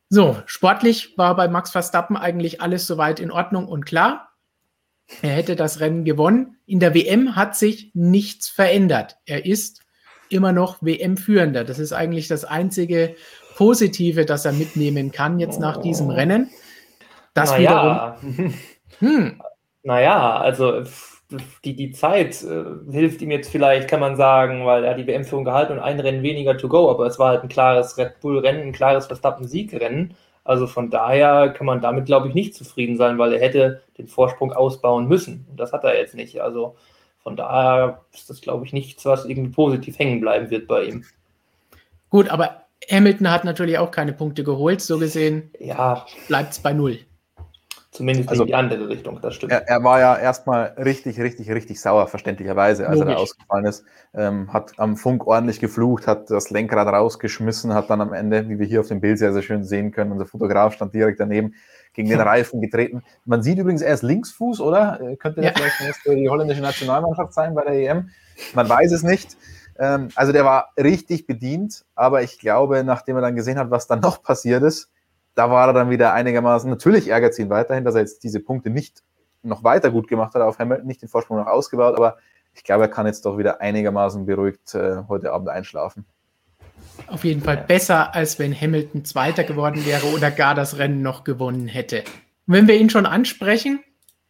So, 0.10 0.38
sportlich 0.46 1.18
war 1.18 1.36
bei 1.36 1.48
Max 1.48 1.70
Verstappen 1.70 2.18
eigentlich 2.18 2.62
alles 2.62 2.88
soweit 2.88 3.20
in 3.20 3.32
Ordnung 3.32 3.68
und 3.68 3.86
klar. 3.86 4.30
Er 5.22 5.32
hätte 5.32 5.56
das 5.56 5.80
Rennen 5.80 6.04
gewonnen. 6.04 6.58
In 6.66 6.80
der 6.80 6.94
WM 6.94 7.36
hat 7.36 7.56
sich 7.56 7.92
nichts 7.94 8.50
verändert. 8.50 9.18
Er 9.26 9.46
ist 9.46 9.82
immer 10.30 10.52
noch 10.52 10.82
WM-Führender. 10.82 11.64
Das 11.64 11.80
ist 11.80 11.94
eigentlich 11.94 12.28
das 12.28 12.46
einzige 12.46 13.16
Positive, 13.56 14.26
das 14.26 14.46
er 14.46 14.54
mitnehmen 14.54 15.12
kann 15.12 15.40
jetzt 15.40 15.60
nach 15.60 15.78
diesem 15.78 16.10
Rennen. 16.10 16.50
Das 17.34 17.52
naja. 17.52 18.18
wiederum. 18.22 18.54
Hm. 19.00 19.42
Naja, 19.84 20.40
also 20.40 20.84
die, 21.64 21.76
die 21.76 21.92
Zeit 21.92 22.44
äh, 22.44 22.92
hilft 22.92 23.22
ihm 23.22 23.32
jetzt 23.32 23.52
vielleicht, 23.52 23.88
kann 23.88 24.00
man 24.00 24.16
sagen, 24.16 24.66
weil 24.66 24.84
er 24.84 24.96
die 24.96 25.06
WM-Führung 25.06 25.46
gehalten 25.46 25.74
und 25.74 25.80
ein 25.80 26.00
Rennen 26.00 26.24
weniger 26.24 26.58
to 26.58 26.68
go, 26.68 26.90
aber 26.90 27.06
es 27.06 27.20
war 27.20 27.30
halt 27.30 27.44
ein 27.44 27.50
klares 27.50 27.98
Red 27.98 28.20
Bull-Rennen, 28.20 28.68
ein 28.68 28.72
klares 28.72 29.06
Verstappen-Sieg-Rennen. 29.08 30.16
Also 30.44 30.66
von 30.66 30.90
daher 30.90 31.50
kann 31.50 31.68
man 31.68 31.82
damit, 31.82 32.06
glaube 32.06 32.28
ich, 32.28 32.34
nicht 32.34 32.56
zufrieden 32.56 32.98
sein, 32.98 33.20
weil 33.20 33.34
er 33.34 33.40
hätte 33.40 33.84
den 33.98 34.08
Vorsprung 34.08 34.52
ausbauen 34.52 35.08
müssen. 35.08 35.46
Und 35.50 35.60
das 35.60 35.72
hat 35.74 35.84
er 35.84 36.00
jetzt 36.00 36.16
nicht. 36.16 36.42
Also 36.42 36.76
von 37.22 37.36
daher 37.36 38.02
ist 38.12 38.30
das, 38.30 38.42
glaube 38.42 38.66
ich, 38.66 38.74
nichts, 38.74 39.06
was 39.06 39.26
irgendwie 39.26 39.52
positiv 39.52 40.00
hängen 40.00 40.22
bleiben 40.22 40.50
wird 40.50 40.68
bei 40.68 40.86
ihm. 40.86 41.04
Gut, 42.10 42.30
aber 42.30 42.64
Hamilton 42.90 43.30
hat 43.30 43.44
natürlich 43.44 43.78
auch 43.78 43.92
keine 43.92 44.14
Punkte 44.14 44.44
geholt. 44.44 44.82
So 44.82 44.98
gesehen 44.98 45.52
ja. 45.60 46.08
bleibt 46.28 46.54
es 46.54 46.60
bei 46.60 46.74
null. 46.74 47.00
Zumindest 48.00 48.30
also, 48.30 48.44
in 48.44 48.48
die 48.48 48.56
andere 48.56 48.88
Richtung, 48.88 49.20
das 49.22 49.36
stimmt. 49.36 49.52
Er, 49.52 49.68
er, 49.68 49.84
war 49.84 50.00
ja 50.00 50.18
erstmal 50.18 50.74
richtig, 50.78 51.20
richtig, 51.20 51.52
richtig 51.52 51.82
sauer, 51.82 52.08
verständlicherweise, 52.08 52.88
als 52.88 53.00
Logisch. 53.00 53.12
er 53.12 53.16
da 53.18 53.22
ausgefallen 53.22 53.66
ist. 53.66 53.84
Ähm, 54.14 54.54
hat 54.54 54.72
am 54.78 54.96
Funk 54.96 55.28
ordentlich 55.28 55.60
geflucht, 55.60 56.08
hat 56.08 56.30
das 56.32 56.50
Lenkrad 56.50 56.88
rausgeschmissen, 56.88 57.74
hat 57.74 57.90
dann 57.90 58.00
am 58.00 58.14
Ende, 58.14 58.48
wie 58.48 58.58
wir 58.58 58.66
hier 58.66 58.80
auf 58.80 58.88
dem 58.88 59.02
Bild 59.02 59.20
sehr, 59.20 59.34
sehr 59.34 59.42
schön 59.42 59.66
sehen 59.66 59.92
können, 59.92 60.14
unser 60.14 60.28
Fotograf 60.28 60.76
stand 60.76 60.94
direkt 60.94 61.20
daneben, 61.20 61.56
gegen 61.92 62.08
den 62.08 62.22
Reifen 62.22 62.62
getreten. 62.62 63.04
Man 63.26 63.44
sieht 63.44 63.58
übrigens, 63.58 63.82
er 63.82 63.94
ist 63.94 64.04
Linksfuß, 64.04 64.62
oder? 64.62 65.02
Äh, 65.02 65.18
könnte 65.18 65.42
ja. 65.42 65.52
vielleicht 65.54 66.06
die 66.06 66.30
holländische 66.30 66.62
Nationalmannschaft 66.62 67.34
sein 67.34 67.54
bei 67.54 67.66
der 67.66 67.74
EM? 67.74 68.12
Man 68.54 68.70
weiß 68.70 68.94
es 68.94 69.04
nicht. 69.04 69.36
Ähm, 69.78 70.08
also 70.16 70.32
der 70.32 70.46
war 70.46 70.70
richtig 70.78 71.28
bedient, 71.28 71.84
aber 71.96 72.24
ich 72.24 72.40
glaube, 72.40 72.86
nachdem 72.86 73.18
er 73.18 73.22
dann 73.22 73.36
gesehen 73.36 73.60
hat, 73.60 73.72
was 73.72 73.88
dann 73.88 74.00
noch 74.00 74.24
passiert 74.24 74.64
ist, 74.64 74.90
da 75.40 75.50
war 75.50 75.68
er 75.68 75.74
dann 75.74 75.90
wieder 75.90 76.12
einigermaßen, 76.12 76.70
natürlich 76.70 77.08
ärgert 77.08 77.32
es 77.32 77.40
ihn 77.40 77.50
weiterhin, 77.50 77.86
dass 77.86 77.96
er 77.96 78.02
jetzt 78.02 78.26
diese 78.26 78.42
Punkte 78.42 78.70
nicht 78.70 79.04
noch 79.42 79.64
weiter 79.64 79.90
gut 79.90 80.10
gemacht 80.10 80.34
hat 80.34 80.42
auf 80.42 80.60
Hamilton, 80.60 80.86
nicht 80.86 81.02
den 81.02 81.08
Vorsprung 81.08 81.38
noch 81.38 81.48
ausgebaut, 81.48 81.96
aber 81.96 82.18
ich 82.54 82.66
glaube, 82.66 82.84
er 82.84 82.90
kann 82.90 83.06
jetzt 83.06 83.26
doch 83.26 83.38
wieder 83.38 83.62
einigermaßen 83.62 84.26
beruhigt 84.26 84.76
äh, 84.76 85.04
heute 85.08 85.32
Abend 85.32 85.48
einschlafen. 85.48 86.06
Auf 87.08 87.24
jeden 87.24 87.42
Fall 87.42 87.56
besser, 87.56 88.14
als 88.14 88.38
wenn 88.38 88.54
Hamilton 88.54 89.06
Zweiter 89.06 89.46
geworden 89.46 89.86
wäre 89.86 90.08
oder 90.08 90.30
gar 90.30 90.56
das 90.56 90.78
Rennen 90.78 91.02
noch 91.02 91.24
gewonnen 91.24 91.70
hätte. 91.70 92.04
Wenn 92.46 92.68
wir 92.68 92.76
ihn 92.76 92.90
schon 92.90 93.06
ansprechen, 93.06 93.80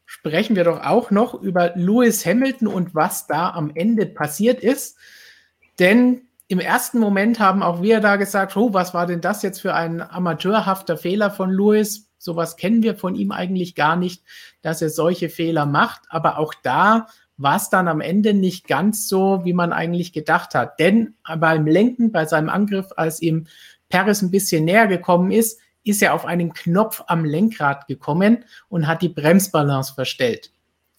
sprechen 0.05 0.55
wir 0.55 0.63
doch 0.63 0.85
auch 0.85 1.09
noch 1.09 1.33
über 1.33 1.71
Lewis 1.73 2.23
Hamilton 2.23 2.67
und 2.67 2.93
was 2.93 3.25
da 3.25 3.49
am 3.49 3.71
Ende 3.73 4.05
passiert 4.05 4.59
ist. 4.59 4.95
Denn 5.79 6.28
im 6.49 6.59
ersten 6.59 6.97
Moment 6.97 7.39
haben 7.39 7.61
auch 7.61 7.83
wir 7.83 7.99
da 7.99 8.15
gesagt, 8.15 8.57
oh, 8.57 8.73
was 8.73 8.95
war 8.95 9.05
denn 9.05 9.21
das 9.21 9.43
jetzt 9.43 9.61
für 9.61 9.75
ein 9.75 10.01
amateurhafter 10.01 10.97
Fehler 10.97 11.29
von 11.29 11.51
Lewis? 11.51 12.09
Sowas 12.17 12.57
kennen 12.57 12.81
wir 12.81 12.95
von 12.95 13.13
ihm 13.13 13.31
eigentlich 13.31 13.75
gar 13.75 13.95
nicht, 13.95 14.23
dass 14.63 14.81
er 14.81 14.89
solche 14.89 15.29
Fehler 15.29 15.67
macht. 15.67 16.01
Aber 16.09 16.39
auch 16.39 16.55
da 16.63 17.05
war 17.37 17.55
es 17.55 17.69
dann 17.69 17.87
am 17.87 18.01
Ende 18.01 18.33
nicht 18.33 18.67
ganz 18.67 19.07
so, 19.07 19.41
wie 19.45 19.53
man 19.53 19.71
eigentlich 19.71 20.11
gedacht 20.11 20.55
hat. 20.55 20.79
Denn 20.79 21.13
beim 21.37 21.67
Lenken, 21.67 22.11
bei 22.11 22.25
seinem 22.25 22.49
Angriff, 22.49 22.87
als 22.97 23.21
ihm 23.21 23.45
Paris 23.87 24.23
ein 24.23 24.31
bisschen 24.31 24.65
näher 24.65 24.87
gekommen 24.87 25.29
ist, 25.31 25.59
ist 25.83 26.01
er 26.01 26.15
auf 26.15 26.25
einen 26.25 26.53
Knopf 26.53 27.03
am 27.05 27.25
Lenkrad 27.25 27.85
gekommen 27.85 28.43
und 28.69 28.87
hat 28.87 29.03
die 29.03 29.09
Bremsbalance 29.09 29.93
verstellt. 29.93 30.51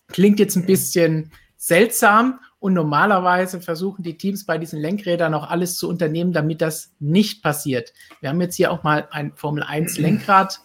Klingt 0.06 0.38
jetzt 0.38 0.54
ein 0.54 0.64
bisschen 0.64 1.32
seltsam 1.56 2.38
und 2.60 2.74
normalerweise 2.74 3.60
versuchen 3.60 4.02
die 4.02 4.18
Teams 4.18 4.44
bei 4.44 4.58
diesen 4.58 4.80
Lenkrädern 4.80 5.32
auch 5.32 5.50
alles 5.50 5.76
zu 5.76 5.88
unternehmen, 5.88 6.32
damit 6.32 6.60
das 6.60 6.92
nicht 7.00 7.42
passiert. 7.42 7.94
Wir 8.20 8.28
haben 8.28 8.40
jetzt 8.40 8.54
hier 8.54 8.70
auch 8.70 8.82
mal 8.82 9.08
ein 9.10 9.32
Formel 9.34 9.62
1 9.62 9.98
Lenkrad, 9.98 10.60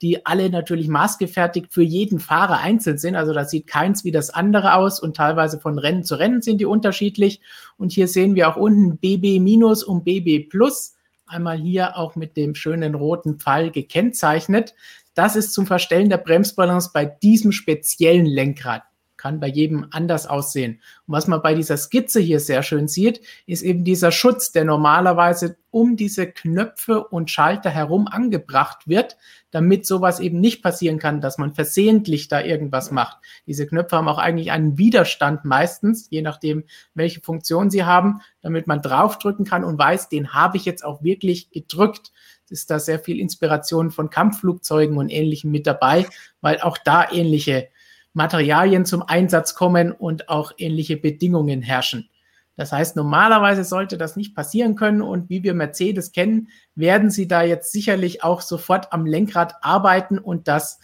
die 0.00 0.24
alle 0.24 0.48
natürlich 0.48 0.88
maßgefertigt 0.88 1.72
für 1.74 1.82
jeden 1.82 2.20
Fahrer 2.20 2.58
einzeln 2.60 2.98
sind. 2.98 3.16
Also 3.16 3.34
da 3.34 3.44
sieht 3.44 3.66
keins 3.66 4.04
wie 4.04 4.12
das 4.12 4.30
andere 4.30 4.74
aus 4.74 5.00
und 5.00 5.16
teilweise 5.16 5.58
von 5.58 5.78
Rennen 5.78 6.04
zu 6.04 6.14
Rennen 6.14 6.40
sind 6.40 6.58
die 6.58 6.66
unterschiedlich. 6.66 7.40
Und 7.76 7.92
hier 7.92 8.06
sehen 8.06 8.36
wir 8.36 8.48
auch 8.48 8.56
unten 8.56 8.98
BB- 8.98 9.42
minus 9.42 9.82
und 9.82 10.04
BB 10.04 10.48
plus. 10.48 10.94
Einmal 11.26 11.58
hier 11.58 11.98
auch 11.98 12.14
mit 12.14 12.36
dem 12.36 12.54
schönen 12.54 12.94
roten 12.94 13.38
Pfeil 13.38 13.72
gekennzeichnet. 13.72 14.74
Das 15.14 15.34
ist 15.34 15.52
zum 15.52 15.66
Verstellen 15.66 16.08
der 16.08 16.18
Bremsbalance 16.18 16.90
bei 16.94 17.04
diesem 17.04 17.50
speziellen 17.52 18.26
Lenkrad 18.26 18.84
kann 19.20 19.38
bei 19.38 19.48
jedem 19.48 19.86
anders 19.90 20.26
aussehen. 20.26 20.80
Und 21.06 21.12
was 21.12 21.26
man 21.26 21.42
bei 21.42 21.54
dieser 21.54 21.76
Skizze 21.76 22.20
hier 22.20 22.40
sehr 22.40 22.62
schön 22.62 22.88
sieht, 22.88 23.20
ist 23.46 23.62
eben 23.62 23.84
dieser 23.84 24.10
Schutz, 24.12 24.50
der 24.50 24.64
normalerweise 24.64 25.58
um 25.70 25.96
diese 25.96 26.26
Knöpfe 26.26 27.04
und 27.04 27.30
Schalter 27.30 27.70
herum 27.70 28.08
angebracht 28.08 28.88
wird, 28.88 29.18
damit 29.50 29.86
sowas 29.86 30.18
eben 30.18 30.40
nicht 30.40 30.62
passieren 30.62 30.98
kann, 30.98 31.20
dass 31.20 31.36
man 31.36 31.54
versehentlich 31.54 32.28
da 32.28 32.40
irgendwas 32.40 32.90
macht. 32.90 33.18
Diese 33.46 33.66
Knöpfe 33.66 33.96
haben 33.96 34.08
auch 34.08 34.18
eigentlich 34.18 34.50
einen 34.50 34.78
Widerstand 34.78 35.44
meistens, 35.44 36.08
je 36.10 36.22
nachdem, 36.22 36.64
welche 36.94 37.20
Funktion 37.20 37.70
sie 37.70 37.84
haben, 37.84 38.20
damit 38.40 38.66
man 38.66 38.80
draufdrücken 38.80 39.44
kann 39.44 39.64
und 39.64 39.78
weiß, 39.78 40.08
den 40.08 40.32
habe 40.32 40.56
ich 40.56 40.64
jetzt 40.64 40.84
auch 40.84 41.02
wirklich 41.02 41.50
gedrückt 41.50 42.10
ist 42.50 42.70
da 42.70 42.78
sehr 42.78 42.98
viel 42.98 43.20
Inspiration 43.20 43.90
von 43.90 44.10
Kampfflugzeugen 44.10 44.98
und 44.98 45.08
Ähnlichem 45.08 45.50
mit 45.50 45.66
dabei, 45.66 46.06
weil 46.40 46.60
auch 46.60 46.78
da 46.78 47.10
ähnliche 47.10 47.68
Materialien 48.12 48.84
zum 48.84 49.02
Einsatz 49.02 49.54
kommen 49.54 49.92
und 49.92 50.28
auch 50.28 50.52
ähnliche 50.58 50.96
Bedingungen 50.96 51.62
herrschen. 51.62 52.08
Das 52.56 52.72
heißt, 52.72 52.94
normalerweise 52.96 53.64
sollte 53.64 53.96
das 53.96 54.16
nicht 54.16 54.34
passieren 54.34 54.74
können 54.74 55.00
und 55.00 55.30
wie 55.30 55.42
wir 55.42 55.54
Mercedes 55.54 56.12
kennen, 56.12 56.48
werden 56.74 57.10
sie 57.10 57.26
da 57.26 57.42
jetzt 57.42 57.72
sicherlich 57.72 58.22
auch 58.22 58.42
sofort 58.42 58.92
am 58.92 59.06
Lenkrad 59.06 59.54
arbeiten 59.62 60.18
und 60.18 60.46
das 60.46 60.78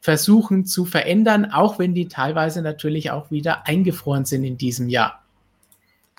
versuchen 0.00 0.64
zu 0.64 0.84
verändern, 0.84 1.50
auch 1.50 1.78
wenn 1.78 1.94
die 1.94 2.08
teilweise 2.08 2.62
natürlich 2.62 3.10
auch 3.10 3.30
wieder 3.30 3.66
eingefroren 3.66 4.24
sind 4.26 4.44
in 4.44 4.58
diesem 4.58 4.88
Jahr. 4.88 5.24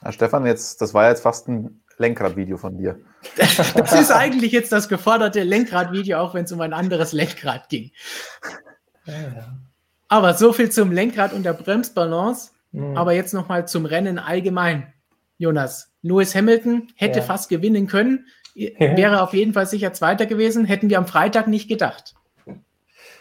Ja, 0.04 0.12
Stefan, 0.12 0.46
jetzt, 0.46 0.82
das 0.82 0.94
war 0.94 1.10
jetzt 1.10 1.22
fast 1.22 1.48
ein 1.48 1.82
Lenkradvideo 1.98 2.58
von 2.58 2.78
dir. 2.78 3.00
Das 3.76 3.94
ist 3.94 4.12
eigentlich 4.12 4.54
jetzt 4.54 4.72
das 4.72 4.88
geforderte 4.88 5.44
Lenkradvideo, 5.44 6.18
auch 6.18 6.34
wenn 6.34 6.46
es 6.46 6.52
um 6.52 6.62
ein 6.62 6.74
anderes 6.74 7.12
Lenkrad 7.12 7.68
ging. 7.70 7.92
Aber 10.10 10.34
so 10.34 10.52
viel 10.52 10.70
zum 10.70 10.92
Lenkrad 10.92 11.34
und 11.34 11.44
der 11.44 11.54
Bremsbalance. 11.54 12.52
Mhm. 12.72 12.98
Aber 12.98 13.14
jetzt 13.14 13.34
nochmal 13.34 13.68
zum 13.68 13.86
Rennen 13.86 14.20
allgemein. 14.20 14.94
Jonas, 15.38 15.94
Lewis 16.02 16.36
Hamilton 16.36 16.90
hätte 16.96 17.20
ja. 17.20 17.26
fast 17.26 17.50
gewinnen 17.50 17.88
können, 17.88 18.28
wäre 18.56 19.22
auf 19.22 19.34
jeden 19.34 19.54
Fall 19.54 19.66
sicher 19.66 19.94
Zweiter 19.94 20.26
gewesen, 20.26 20.66
hätten 20.66 20.90
wir 20.90 20.98
am 20.98 21.08
Freitag 21.08 21.48
nicht 21.48 21.70
gedacht. 21.70 22.14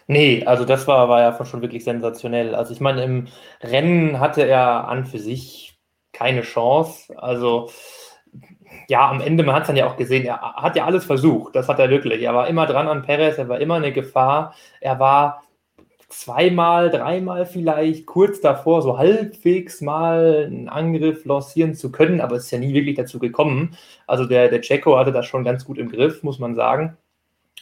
Nee, 0.09 0.45
also 0.47 0.65
das 0.65 0.89
war, 0.89 1.09
war 1.09 1.21
ja 1.21 1.45
schon 1.45 1.63
wirklich 1.63 1.85
sensationell. 1.85 2.55
Also 2.55 2.73
ich 2.73 2.81
meine, 2.81 3.05
im 3.05 3.29
Rennen 3.63 4.19
hatte 4.19 4.43
er 4.43 4.89
an 4.89 5.05
für 5.07 5.19
sich 5.19 5.79
keine 6.13 6.43
Chance. 6.43 7.17
Also 7.17 7.71
ja, 8.89 9.09
am 9.09 9.21
Ende, 9.21 9.45
man 9.45 9.55
hat 9.55 9.63
es 9.63 9.67
dann 9.69 9.77
ja 9.77 9.87
auch 9.87 9.97
gesehen, 9.97 10.25
er 10.25 10.41
hat 10.41 10.77
ja 10.77 10.87
alles 10.87 11.05
versucht. 11.05 11.55
Das 11.55 11.69
hat 11.69 11.79
er 11.79 11.91
wirklich. 11.91 12.23
Er 12.23 12.35
war 12.35 12.49
immer 12.49 12.67
dran 12.67 12.89
an 12.89 13.03
Perez, 13.03 13.37
er 13.37 13.49
war 13.49 13.61
immer 13.61 13.75
eine 13.75 13.93
Gefahr. 13.93 14.55
Er 14.81 14.99
war 14.99 15.45
zweimal, 16.19 16.91
dreimal 16.91 17.47
vielleicht 17.47 18.07
kurz 18.07 18.41
davor, 18.41 18.83
so 18.83 18.99
halbwegs 18.99 19.81
mal 19.81 20.47
einen 20.47 20.69
Angriff 20.69 21.25
lancieren 21.25 21.75
zu 21.75 21.93
können, 21.93 22.21
aber 22.21 22.37
es 22.37 22.47
ist 22.47 22.51
ja 22.51 22.59
nie 22.59 22.75
wirklich 22.75 22.97
dazu 22.97 23.21
gekommen. 23.21 23.77
Also 24.09 24.25
der, 24.25 24.49
der 24.49 24.61
Checo 24.61 24.99
hatte 24.99 25.13
das 25.13 25.27
schon 25.27 25.45
ganz 25.45 25.65
gut 25.65 25.79
im 25.79 25.91
Griff, 25.91 26.25
muss 26.25 26.41
man 26.41 26.57
sagen. 26.57 26.97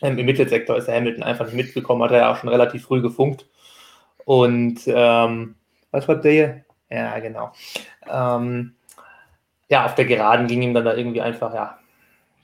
Ähm, 0.00 0.16
Im 0.16 0.24
Mittelsektor 0.24 0.76
ist 0.76 0.86
der 0.86 0.96
Hamilton 0.96 1.22
einfach 1.22 1.44
nicht 1.44 1.54
mitgekommen, 1.54 2.02
hat 2.02 2.12
er 2.12 2.18
ja 2.18 2.32
auch 2.32 2.36
schon 2.36 2.48
relativ 2.48 2.84
früh 2.84 3.02
gefunkt. 3.02 3.46
Und 4.24 4.80
ähm, 4.86 5.56
was 5.90 6.08
war 6.08 6.16
der? 6.16 6.64
Ja, 6.88 7.18
genau. 7.18 7.52
Ähm, 8.10 8.74
ja, 9.68 9.84
auf 9.84 9.94
der 9.96 10.06
Geraden 10.06 10.46
ging 10.46 10.62
ihm 10.62 10.72
dann 10.72 10.84
da 10.84 10.94
irgendwie 10.94 11.20
einfach, 11.20 11.52
ja, 11.52 11.78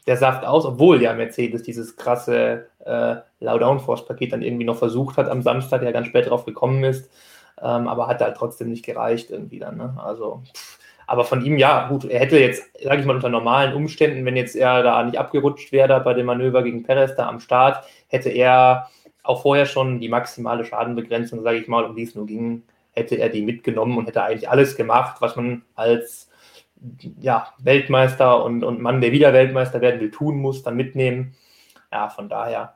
der 0.07 0.17
Saft 0.17 0.45
aus, 0.45 0.65
obwohl 0.65 1.01
ja 1.01 1.13
Mercedes 1.13 1.63
dieses 1.63 1.97
krasse 1.97 2.67
äh, 2.85 3.17
Low-Downforce-Paket 3.41 4.33
dann 4.33 4.43
irgendwie 4.43 4.65
noch 4.65 4.77
versucht 4.77 5.17
hat 5.17 5.29
am 5.29 5.43
Samstag, 5.43 5.83
der 5.83 5.93
ganz 5.93 6.09
spät 6.09 6.29
drauf 6.29 6.45
gekommen 6.45 6.83
ist, 6.85 7.11
ähm, 7.61 7.87
aber 7.87 8.09
hat 8.09 8.21
halt 8.21 8.37
trotzdem 8.37 8.71
nicht 8.71 8.85
gereicht 8.85 9.31
irgendwie 9.31 9.59
dann. 9.59 9.77
Ne? 9.77 9.95
Also, 10.03 10.43
aber 11.07 11.25
von 11.25 11.45
ihm, 11.45 11.59
ja, 11.59 11.89
gut, 11.89 12.05
er 12.05 12.21
hätte 12.21 12.39
jetzt, 12.39 12.65
sage 12.83 13.01
ich 13.01 13.07
mal, 13.07 13.17
unter 13.17 13.29
normalen 13.29 13.75
Umständen, 13.75 14.25
wenn 14.25 14.37
jetzt 14.37 14.57
er 14.57 14.83
da 14.83 15.03
nicht 15.05 15.19
abgerutscht 15.19 15.71
wäre 15.71 16.01
bei 16.01 16.15
dem 16.15 16.27
Manöver 16.27 16.63
gegen 16.63 16.83
Perez 16.83 17.15
da 17.17 17.29
am 17.29 17.41
Start, 17.41 17.85
hätte 18.09 18.31
er 18.31 18.89
auch 19.23 19.43
vorher 19.43 19.67
schon 19.67 20.01
die 20.01 20.09
maximale 20.09 20.65
Schadenbegrenzung, 20.65 21.43
sage 21.43 21.59
ich 21.59 21.69
mal, 21.69 21.85
um 21.85 21.95
die 21.95 22.03
es 22.03 22.15
nur 22.15 22.27
ging, 22.27 22.65
hätte 22.93 23.17
er 23.17 23.29
die 23.29 23.43
mitgenommen 23.43 23.97
und 23.97 24.07
hätte 24.07 24.23
eigentlich 24.23 24.49
alles 24.49 24.77
gemacht, 24.77 25.21
was 25.21 25.37
man 25.37 25.63
als 25.75 26.29
ja, 27.21 27.49
Weltmeister 27.59 28.45
und, 28.45 28.65
und 28.65 28.81
Mann, 28.81 29.01
der 29.01 29.13
wieder 29.13 29.33
Weltmeister 29.33 29.81
werden 29.81 30.01
will, 30.01 30.11
tun 30.11 30.39
muss, 30.39 30.63
dann 30.63 30.77
mitnehmen. 30.77 31.35
Ja, 31.91 32.09
von 32.09 32.29
daher, 32.29 32.75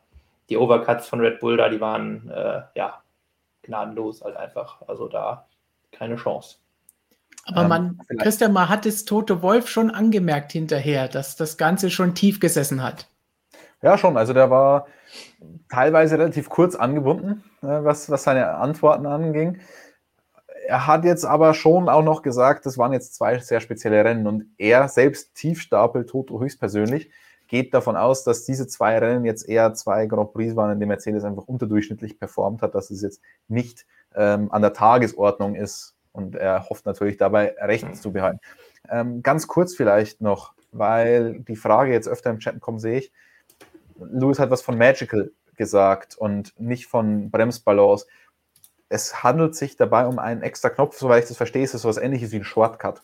die 0.49 0.57
Overcuts 0.57 1.09
von 1.09 1.21
Red 1.21 1.40
Bull 1.40 1.57
da, 1.57 1.69
die 1.69 1.81
waren 1.81 2.31
äh, 2.31 2.62
ja 2.75 3.01
gnadenlos 3.62 4.23
halt 4.23 4.37
einfach. 4.37 4.83
Also 4.87 5.09
da 5.09 5.47
keine 5.90 6.16
Chance. 6.16 6.57
Aber 7.47 7.62
ähm, 7.62 7.69
man, 7.69 8.01
ähm, 8.11 8.19
Christian, 8.19 8.53
man 8.53 8.69
hat 8.69 8.87
es 8.87 9.05
Tote 9.05 9.42
Wolf 9.42 9.69
schon 9.69 9.90
angemerkt 9.90 10.53
hinterher, 10.53 11.09
dass 11.09 11.37
das 11.37 11.57
Ganze 11.57 11.90
schon 11.90 12.14
tief 12.14 12.40
gesessen 12.40 12.83
hat. 12.83 13.09
Ja, 13.83 13.99
schon. 13.99 14.16
Also 14.16 14.33
der 14.33 14.51
war 14.51 14.87
teilweise 15.69 16.19
relativ 16.19 16.49
kurz 16.49 16.75
angebunden, 16.75 17.45
äh, 17.62 17.66
was, 17.66 18.11
was 18.11 18.25
seine 18.25 18.55
Antworten 18.55 19.07
anging 19.07 19.61
er 20.66 20.87
hat 20.87 21.05
jetzt 21.05 21.24
aber 21.24 21.55
schon 21.55 21.88
auch 21.88 22.02
noch 22.02 22.22
gesagt, 22.22 22.66
das 22.66 22.79
waren 22.79 22.92
jetzt 22.92 23.14
zwei 23.14 23.38
sehr 23.38 23.61
spezielle 23.61 24.05
Rennen 24.05 24.26
und 24.26 24.46
er 24.59 24.88
selbst 24.88 25.35
Tiefstapel 25.35 26.07
Toto 26.07 26.40
höchstpersönlich 26.40 27.11
geht 27.48 27.74
davon 27.74 27.96
aus, 27.96 28.24
dass 28.24 28.44
diese 28.44 28.66
zwei 28.66 28.98
Rennen 28.98 29.24
jetzt 29.24 29.48
eher 29.48 29.72
zwei 29.74 30.07
Grand 30.07 30.33
Prix 30.33 30.57
waren, 30.57 30.72
in 30.72 30.81
denen 30.81 30.88
Mercedes 30.88 31.24
einfach 31.24 31.44
unterdurchschnittlich 31.44 32.18
performt 32.18 32.62
hat, 32.62 32.74
dass 32.74 32.90
es 32.90 33.02
jetzt 33.02 33.20
nicht 33.48 33.87
ähm, 34.14 34.50
an 34.50 34.62
der 34.62 34.72
Tagesordnung 34.72 35.55
ist 35.55 35.94
und 36.12 36.35
er 36.35 36.68
hofft 36.68 36.87
natürlich 36.87 37.16
dabei 37.16 37.55
Recht 37.61 37.96
zu 37.96 38.12
behalten. 38.12 38.40
Ähm, 38.88 39.22
ganz 39.22 39.46
kurz 39.46 39.74
vielleicht 39.74 40.20
noch, 40.20 40.55
weil 40.72 41.40
die 41.40 41.57
Frage 41.57 41.92
jetzt 41.92 42.09
öfter 42.09 42.31
im 42.31 42.38
Chat 42.38 42.61
kommt, 42.61 42.81
sehe 42.81 42.98
ich, 42.98 43.12
Louis 43.98 44.38
hat 44.38 44.50
was 44.50 44.62
von 44.62 44.76
Magical 44.76 45.31
gesagt 45.57 46.16
und 46.16 46.59
nicht 46.59 46.87
von 46.87 47.31
Bremsbalance 47.31 48.07
es 48.88 49.22
handelt 49.22 49.55
sich 49.55 49.77
dabei 49.77 50.07
um 50.07 50.18
einen 50.18 50.42
extra 50.42 50.70
Knopf, 50.70 50.99
soweit 50.99 51.25
ich 51.25 51.29
das 51.29 51.37
verstehe, 51.37 51.64
ist 51.64 51.75
es 51.75 51.83
so 51.83 51.88
etwas 51.88 52.03
ähnliches 52.03 52.33
wie 52.33 52.37
ein 52.37 52.44
Shortcut. 52.44 53.03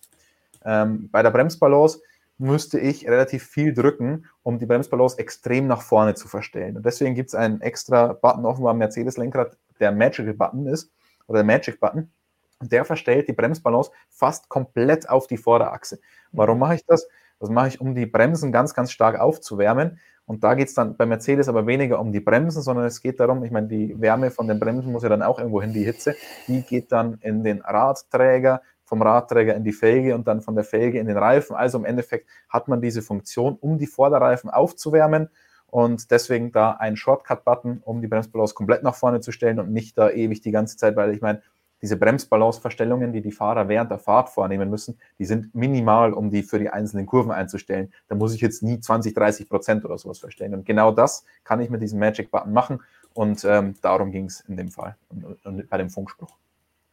Ähm, 0.64 1.09
bei 1.11 1.23
der 1.23 1.31
Bremsbalance 1.31 2.01
müsste 2.38 2.79
ich 2.79 3.09
relativ 3.09 3.45
viel 3.45 3.73
drücken, 3.73 4.27
um 4.42 4.59
die 4.59 4.66
Bremsbalance 4.66 5.18
extrem 5.18 5.66
nach 5.66 5.83
vorne 5.83 6.14
zu 6.14 6.29
verstellen. 6.29 6.77
Und 6.77 6.87
deswegen 6.87 7.14
gibt 7.14 7.29
es 7.29 7.35
einen 7.35 7.61
extra 7.61 8.12
Button 8.12 8.47
offenbar 8.47 8.73
am 8.73 8.79
Mercedes-Lenkrad, 8.79 9.57
der 9.81 9.92
Magical 9.92 10.35
Button 10.35 10.66
ist, 10.66 10.90
oder 11.27 11.38
der 11.38 11.47
Magic 11.47 11.81
Button. 11.81 12.11
Und 12.59 12.71
der 12.71 12.85
verstellt 12.85 13.29
die 13.29 13.33
Bremsbalance 13.33 13.90
fast 14.09 14.49
komplett 14.49 15.09
auf 15.09 15.27
die 15.27 15.37
Vorderachse. 15.37 16.01
Warum 16.31 16.61
mache 16.61 16.77
ich 16.77 16.87
das? 16.87 17.09
Das 17.40 17.51
mache 17.51 17.68
ich, 17.68 17.81
um 17.81 17.95
die 17.95 18.07
Bremsen 18.07 18.53
ganz, 18.53 18.73
ganz 18.73 18.92
stark 18.92 19.18
aufzuwärmen 19.18 19.99
und 20.27 20.45
da 20.45 20.55
geht 20.55 20.69
es 20.69 20.75
dann 20.75 20.97
bei 20.97 21.05
Mercedes 21.05 21.49
aber 21.49 21.67
weniger 21.67 21.99
um 21.99 22.13
die 22.13 22.21
Bremsen, 22.21 22.63
sondern 22.63 22.87
es 22.87 23.01
geht 23.03 23.19
darum, 23.21 23.45
ich 23.45 23.51
meine, 23.51 23.69
die 23.69 24.01
Wärme 24.01 24.31
von 24.31 24.47
den 24.47 24.61
Bremsen 24.61 24.93
muss 24.93 25.03
ja 25.03 25.09
dann 25.09 25.23
auch 25.23 25.39
irgendwo 25.39 25.61
hin, 25.61 25.73
die 25.73 25.85
Hitze, 25.85 26.15
die 26.49 26.63
geht 26.63 26.93
dann 26.93 27.19
in 27.21 27.43
den 27.43 27.61
Radträger, 27.61 28.63
vom 28.85 29.03
Radträger 29.03 29.55
in 29.55 29.65
die 29.65 29.73
Felge 29.73 30.15
und 30.15 30.29
dann 30.29 30.41
von 30.41 30.55
der 30.55 30.65
Felge 30.65 30.99
in 30.99 31.07
den 31.07 31.17
Reifen. 31.17 31.57
Also 31.57 31.79
im 31.79 31.85
Endeffekt 31.85 32.29
hat 32.49 32.69
man 32.69 32.81
diese 32.81 33.03
Funktion, 33.03 33.57
um 33.61 33.79
die 33.79 33.87
Vorderreifen 33.87 34.51
aufzuwärmen 34.51 35.29
und 35.67 36.11
deswegen 36.11 36.53
da 36.53 36.73
ein 36.73 36.97
Shortcut-Button, 36.97 37.81
um 37.85 38.03
die 38.03 38.07
Bremsbalance 38.07 38.55
komplett 38.55 38.83
nach 38.83 38.95
vorne 38.95 39.21
zu 39.21 39.33
stellen 39.33 39.59
und 39.59 39.73
nicht 39.73 39.97
da 39.97 40.11
ewig 40.11 40.43
die 40.43 40.51
ganze 40.51 40.77
Zeit, 40.77 40.97
weil 40.97 41.15
ich 41.15 41.23
meine, 41.23 41.43
diese 41.83 41.97
Bremsbalanceverstellungen, 41.97 43.12
die 43.12 43.21
die 43.21 43.33
Fahrer 43.33 43.68
während 43.68 43.90
der 43.90 43.99
Fahrt 43.99 44.31
vornehmen 44.31 44.71
müssen, 44.71 44.99
die 45.18 45.25
sind 45.25 45.55
minimal, 45.55 46.12
um 46.12 46.31
die 46.31 46.45
für 46.45 46.61
die 46.61 46.71
einzelnen 46.71 47.07
Kurven 47.07 47.33
einzustellen. 47.33 47.92
Da 48.09 48.14
muss 48.14 48.35
ich 48.35 48.40
jetzt 48.40 48.62
nie 48.62 48.79
20, 48.79 49.14
30 49.14 49.49
Prozent 49.49 49.85
oder 49.85 49.99
sowas 49.99 50.21
verstellen. 50.21 50.55
Und 50.55 50.64
genau 50.64 50.92
das 50.92 51.25
kann 51.42 51.61
ich 51.61 51.68
mit 51.68 51.83
diesem 51.83 51.99
Magic 51.99 52.31
Button 52.31 52.53
machen. 52.53 52.81
Und 53.12 53.45
ähm, 53.45 53.75
darum 53.83 54.12
ging 54.12 54.27
es 54.27 54.40
in 54.42 54.57
dem 54.57 54.71
Fall 54.71 54.97
und, 55.09 55.45
und 55.45 55.68
bei 55.68 55.77
dem 55.77 55.90
Funkspruch. 55.90 56.31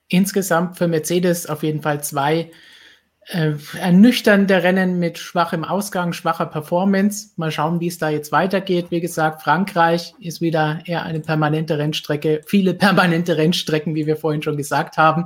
Insgesamt 0.08 0.78
für 0.78 0.88
Mercedes 0.88 1.48
auf 1.48 1.62
jeden 1.62 1.82
Fall 1.82 2.04
zwei 2.04 2.50
äh, 3.30 3.54
ernüchternde 3.80 4.64
Rennen 4.64 4.98
mit 4.98 5.20
schwachem 5.20 5.64
Ausgang, 5.64 6.14
schwacher 6.14 6.48
Performance. 6.48 7.30
Mal 7.36 7.52
schauen, 7.52 7.80
wie 7.80 7.88
es 7.88 8.00
da 8.00 8.10
jetzt 8.10 8.32
weitergeht. 8.32 8.88
Wie 8.90 9.02
gesagt, 9.02 9.44
Frankreich 9.44 10.16
ist 10.20 10.42
wieder 10.42 10.82
eher 10.86 11.04
eine 11.04 11.20
permanente 11.20 11.78
Rennstrecke, 11.78 12.42
viele 12.48 12.74
permanente 12.76 13.38
Rennstrecken, 13.38 13.94
wie 13.94 14.08
wir 14.08 14.18
vorhin 14.18 14.42
schon 14.42 14.58
gesagt 14.58 14.98
haben. 14.98 15.26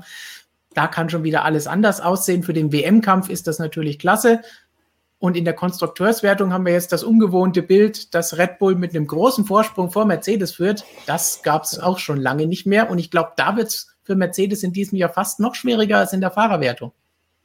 Da 0.73 0.87
kann 0.87 1.09
schon 1.09 1.23
wieder 1.23 1.45
alles 1.45 1.65
anders 1.65 2.01
aussehen. 2.01 2.43
Für 2.43 2.51
den 2.51 2.73
WM-Kampf 2.73 3.29
ist 3.29 3.47
das 3.47 3.57
natürlich 3.57 3.99
klasse. 3.99 4.41
Und 5.17 5.37
in 5.37 5.45
der 5.45 5.53
Konstrukteurswertung 5.53 6.51
haben 6.51 6.65
wir 6.65 6.73
jetzt 6.73 6.91
das 6.91 7.05
ungewohnte 7.05 7.61
Bild, 7.61 8.13
dass 8.13 8.37
Red 8.37 8.59
Bull 8.59 8.75
mit 8.75 8.93
einem 8.93 9.07
großen 9.07 9.45
Vorsprung 9.45 9.91
vor 9.91 10.03
Mercedes 10.03 10.55
führt. 10.55 10.83
Das 11.05 11.41
gab 11.41 11.63
es 11.63 11.79
auch 11.79 11.99
schon 11.99 12.19
lange 12.19 12.47
nicht 12.47 12.65
mehr. 12.65 12.89
Und 12.89 12.97
ich 12.97 13.09
glaube, 13.09 13.31
da 13.37 13.55
wird 13.55 13.69
es 13.69 13.95
für 14.01 14.15
Mercedes 14.15 14.63
in 14.63 14.73
diesem 14.73 14.97
Jahr 14.97 15.09
fast 15.09 15.39
noch 15.39 15.55
schwieriger 15.55 15.99
als 15.99 16.11
in 16.11 16.19
der 16.19 16.31
Fahrerwertung. 16.31 16.91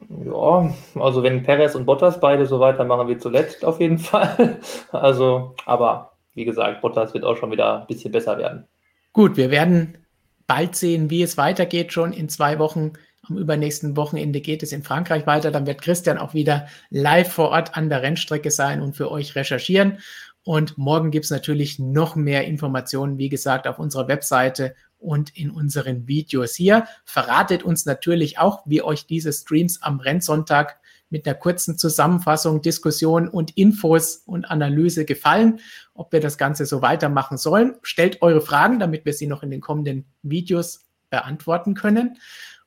Ja, 0.09 0.73
also 0.95 1.23
wenn 1.23 1.43
Perez 1.43 1.75
und 1.75 1.85
Bottas 1.85 2.21
beide 2.21 2.47
so 2.47 2.61
weitermachen 2.61 3.09
wie 3.09 3.19
zuletzt, 3.19 3.65
auf 3.65 3.81
jeden 3.81 3.99
Fall. 3.99 4.59
Also, 4.93 5.55
aber 5.67 6.13
wie 6.35 6.45
gesagt, 6.45 6.81
Bottas 6.81 7.15
wird 7.15 7.25
auch 7.25 7.37
schon 7.37 7.51
wieder 7.51 7.81
ein 7.81 7.87
bisschen 7.87 8.13
besser 8.13 8.39
werden. 8.39 8.67
Gut, 9.13 9.37
wir 9.37 9.51
werden 9.51 9.99
bald 10.47 10.77
sehen, 10.77 11.11
wie 11.11 11.23
es 11.23 11.37
weitergeht. 11.37 11.93
Schon 11.93 12.13
in 12.13 12.29
zwei 12.29 12.59
Wochen, 12.59 12.93
am 13.29 13.37
übernächsten 13.37 13.97
Wochenende 13.97 14.41
geht 14.41 14.63
es 14.63 14.73
in 14.73 14.83
Frankreich 14.83 15.27
weiter. 15.27 15.51
Dann 15.51 15.67
wird 15.67 15.83
Christian 15.83 16.19
auch 16.19 16.35
wieder 16.35 16.69
live 16.91 17.33
vor 17.33 17.51
Ort 17.51 17.77
an 17.77 17.89
der 17.89 18.03
Rennstrecke 18.03 18.51
sein 18.51 18.81
und 18.81 18.97
für 18.97 19.11
euch 19.11 19.35
recherchieren. 19.35 19.99
Und 20.49 20.79
morgen 20.79 21.11
gibt 21.11 21.27
es 21.27 21.31
natürlich 21.31 21.79
noch 21.79 22.17
mehr 22.17 22.47
Informationen, 22.47 23.19
wie 23.19 23.29
gesagt, 23.29 23.67
auf 23.67 23.79
unserer 23.79 24.09
Webseite 24.09 24.75
und 24.97 25.37
in 25.37 25.51
unseren 25.51 26.09
Videos 26.09 26.55
hier. 26.55 26.87
Verratet 27.05 27.65
uns 27.65 27.85
natürlich 27.85 28.39
auch, 28.39 28.63
wie 28.65 28.81
euch 28.81 29.05
diese 29.07 29.31
Streams 29.31 29.83
am 29.83 30.01
Rennsonntag 30.01 30.79
mit 31.11 31.27
einer 31.27 31.35
kurzen 31.35 31.77
Zusammenfassung, 31.77 32.63
Diskussion 32.63 33.29
und 33.29 33.59
Infos 33.59 34.23
und 34.25 34.51
Analyse 34.51 35.05
gefallen, 35.05 35.61
ob 35.93 36.13
wir 36.15 36.21
das 36.21 36.39
Ganze 36.39 36.65
so 36.65 36.81
weitermachen 36.81 37.37
sollen. 37.37 37.75
Stellt 37.83 38.23
eure 38.23 38.41
Fragen, 38.41 38.79
damit 38.79 39.05
wir 39.05 39.13
sie 39.13 39.27
noch 39.27 39.43
in 39.43 39.51
den 39.51 39.61
kommenden 39.61 40.07
Videos 40.23 40.87
beantworten 41.11 41.75
können. 41.75 42.17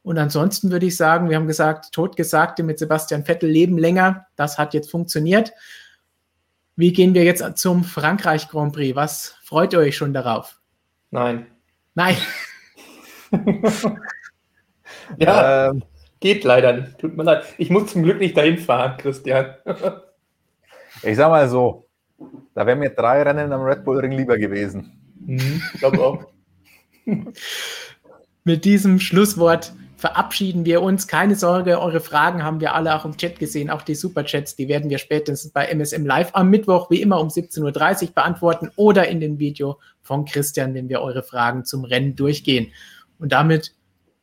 Und 0.04 0.20
ansonsten 0.20 0.70
würde 0.70 0.86
ich 0.86 0.98
sagen, 0.98 1.32
wir 1.32 1.36
haben 1.36 1.48
gesagt, 1.48 1.94
Totgesagte 1.94 2.62
mit 2.62 2.78
Sebastian 2.78 3.26
Vettel 3.26 3.50
leben 3.50 3.80
länger. 3.80 4.28
Das 4.36 4.60
hat 4.60 4.76
jetzt 4.76 4.91
funktioniert. 4.91 5.52
Wie 6.76 6.94
gehen 6.94 7.14
wir 7.14 7.24
jetzt 7.24 7.58
zum 7.58 7.84
Frankreich 7.84 8.50
Grand 8.50 8.74
Prix? 8.74 8.96
Was 8.96 9.36
freut 9.44 9.74
ihr 9.74 9.80
euch 9.80 9.98
schon 9.98 10.14
darauf? 10.14 10.60
Nein, 11.12 11.48
Nein. 11.94 12.18
ja, 15.18 15.70
ähm, 15.70 15.84
geht 16.20 16.44
leider 16.44 16.74
nicht. 16.74 17.00
Tut 17.00 17.16
mir 17.18 17.24
leid. 17.24 17.46
Ich 17.58 17.70
muss 17.70 17.92
zum 17.92 18.04
Glück 18.04 18.20
nicht 18.20 18.38
dahin 18.38 18.58
fahren, 18.58 18.98
Christian. 18.98 19.56
ich 21.04 21.18
sag 21.18 21.30
mal 21.30 21.50
so, 21.50 21.88
da 22.54 22.66
wären 22.66 22.80
mir 22.80 22.92
drei 22.92 23.24
Rennen 23.24 23.52
am 23.52 23.62
Red 23.62 23.84
Bull 23.84 24.00
Ring 24.00 24.12
lieber 24.14 24.38
gewesen. 24.38 25.00
Mhm, 25.20 25.62
ich 25.74 25.80
glaube 25.80 26.00
auch. 26.00 26.26
Mit 28.44 28.66
diesem 28.66 29.00
Schlusswort 29.00 29.74
verabschieden 30.02 30.66
wir 30.66 30.82
uns. 30.82 31.08
Keine 31.08 31.36
Sorge, 31.36 31.80
eure 31.80 32.00
Fragen 32.00 32.44
haben 32.44 32.60
wir 32.60 32.74
alle 32.74 32.96
auch 32.96 33.06
im 33.06 33.16
Chat 33.18 33.38
gesehen, 33.38 33.70
auch 33.70 33.84
die 33.84 33.94
Superchats, 33.94 34.56
die 34.56 34.68
werden 34.68 34.90
wir 34.90 34.98
spätestens 34.98 35.54
bei 35.54 35.68
MSM 35.68 36.06
Live 36.06 36.32
am 36.34 36.50
Mittwoch 36.50 36.90
wie 36.90 37.02
immer 37.02 37.22
um 37.22 37.28
17.30 37.28 38.08
Uhr 38.08 38.14
beantworten 38.16 38.72
oder 38.76 39.08
in 39.08 39.20
dem 39.20 39.38
Video 39.38 39.80
von 40.02 40.26
Christian, 40.26 40.74
wenn 40.74 40.90
wir 40.90 41.02
eure 41.02 41.22
Fragen 41.22 41.66
zum 41.66 41.86
Rennen 41.86 42.16
durchgehen. 42.16 42.74
Und 43.20 43.32
damit 43.32 43.76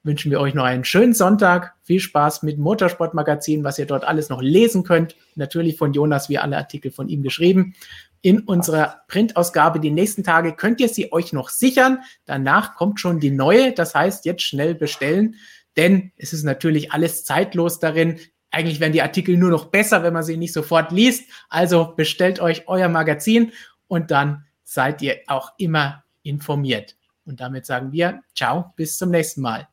wünschen 0.02 0.32
wir 0.32 0.40
euch 0.40 0.54
noch 0.54 0.64
einen 0.64 0.84
schönen 0.84 1.14
Sonntag. 1.14 1.74
Viel 1.84 2.00
Spaß 2.00 2.42
mit 2.42 2.58
Motorsportmagazin, 2.58 3.62
was 3.62 3.78
ihr 3.78 3.86
dort 3.86 4.02
alles 4.02 4.30
noch 4.30 4.42
lesen 4.42 4.82
könnt. 4.82 5.14
Natürlich 5.36 5.76
von 5.76 5.92
Jonas, 5.92 6.28
wie 6.28 6.38
alle 6.38 6.56
Artikel 6.56 6.90
von 6.90 7.08
ihm 7.08 7.22
geschrieben. 7.22 7.74
In 8.20 8.40
unserer 8.40 9.02
Printausgabe 9.06 9.78
die 9.78 9.92
nächsten 9.92 10.24
Tage 10.24 10.54
könnt 10.54 10.80
ihr 10.80 10.88
sie 10.88 11.12
euch 11.12 11.32
noch 11.32 11.50
sichern. 11.50 12.00
Danach 12.24 12.74
kommt 12.74 12.98
schon 12.98 13.20
die 13.20 13.30
neue. 13.30 13.72
Das 13.72 13.94
heißt, 13.94 14.24
jetzt 14.24 14.42
schnell 14.42 14.74
bestellen, 14.74 15.36
denn 15.78 16.12
es 16.16 16.32
ist 16.32 16.42
natürlich 16.42 16.92
alles 16.92 17.24
zeitlos 17.24 17.78
darin. 17.78 18.18
Eigentlich 18.50 18.80
werden 18.80 18.92
die 18.92 19.02
Artikel 19.02 19.36
nur 19.36 19.50
noch 19.50 19.66
besser, 19.66 20.02
wenn 20.02 20.12
man 20.12 20.24
sie 20.24 20.36
nicht 20.36 20.52
sofort 20.52 20.92
liest. 20.92 21.30
Also 21.48 21.94
bestellt 21.96 22.40
euch 22.40 22.68
euer 22.68 22.88
Magazin 22.88 23.52
und 23.86 24.10
dann 24.10 24.44
seid 24.64 25.00
ihr 25.00 25.20
auch 25.28 25.52
immer 25.56 26.04
informiert. 26.22 26.96
Und 27.24 27.40
damit 27.40 27.64
sagen 27.64 27.92
wir, 27.92 28.20
ciao, 28.34 28.72
bis 28.76 28.98
zum 28.98 29.10
nächsten 29.10 29.40
Mal. 29.40 29.68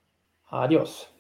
Adios. 0.48 1.15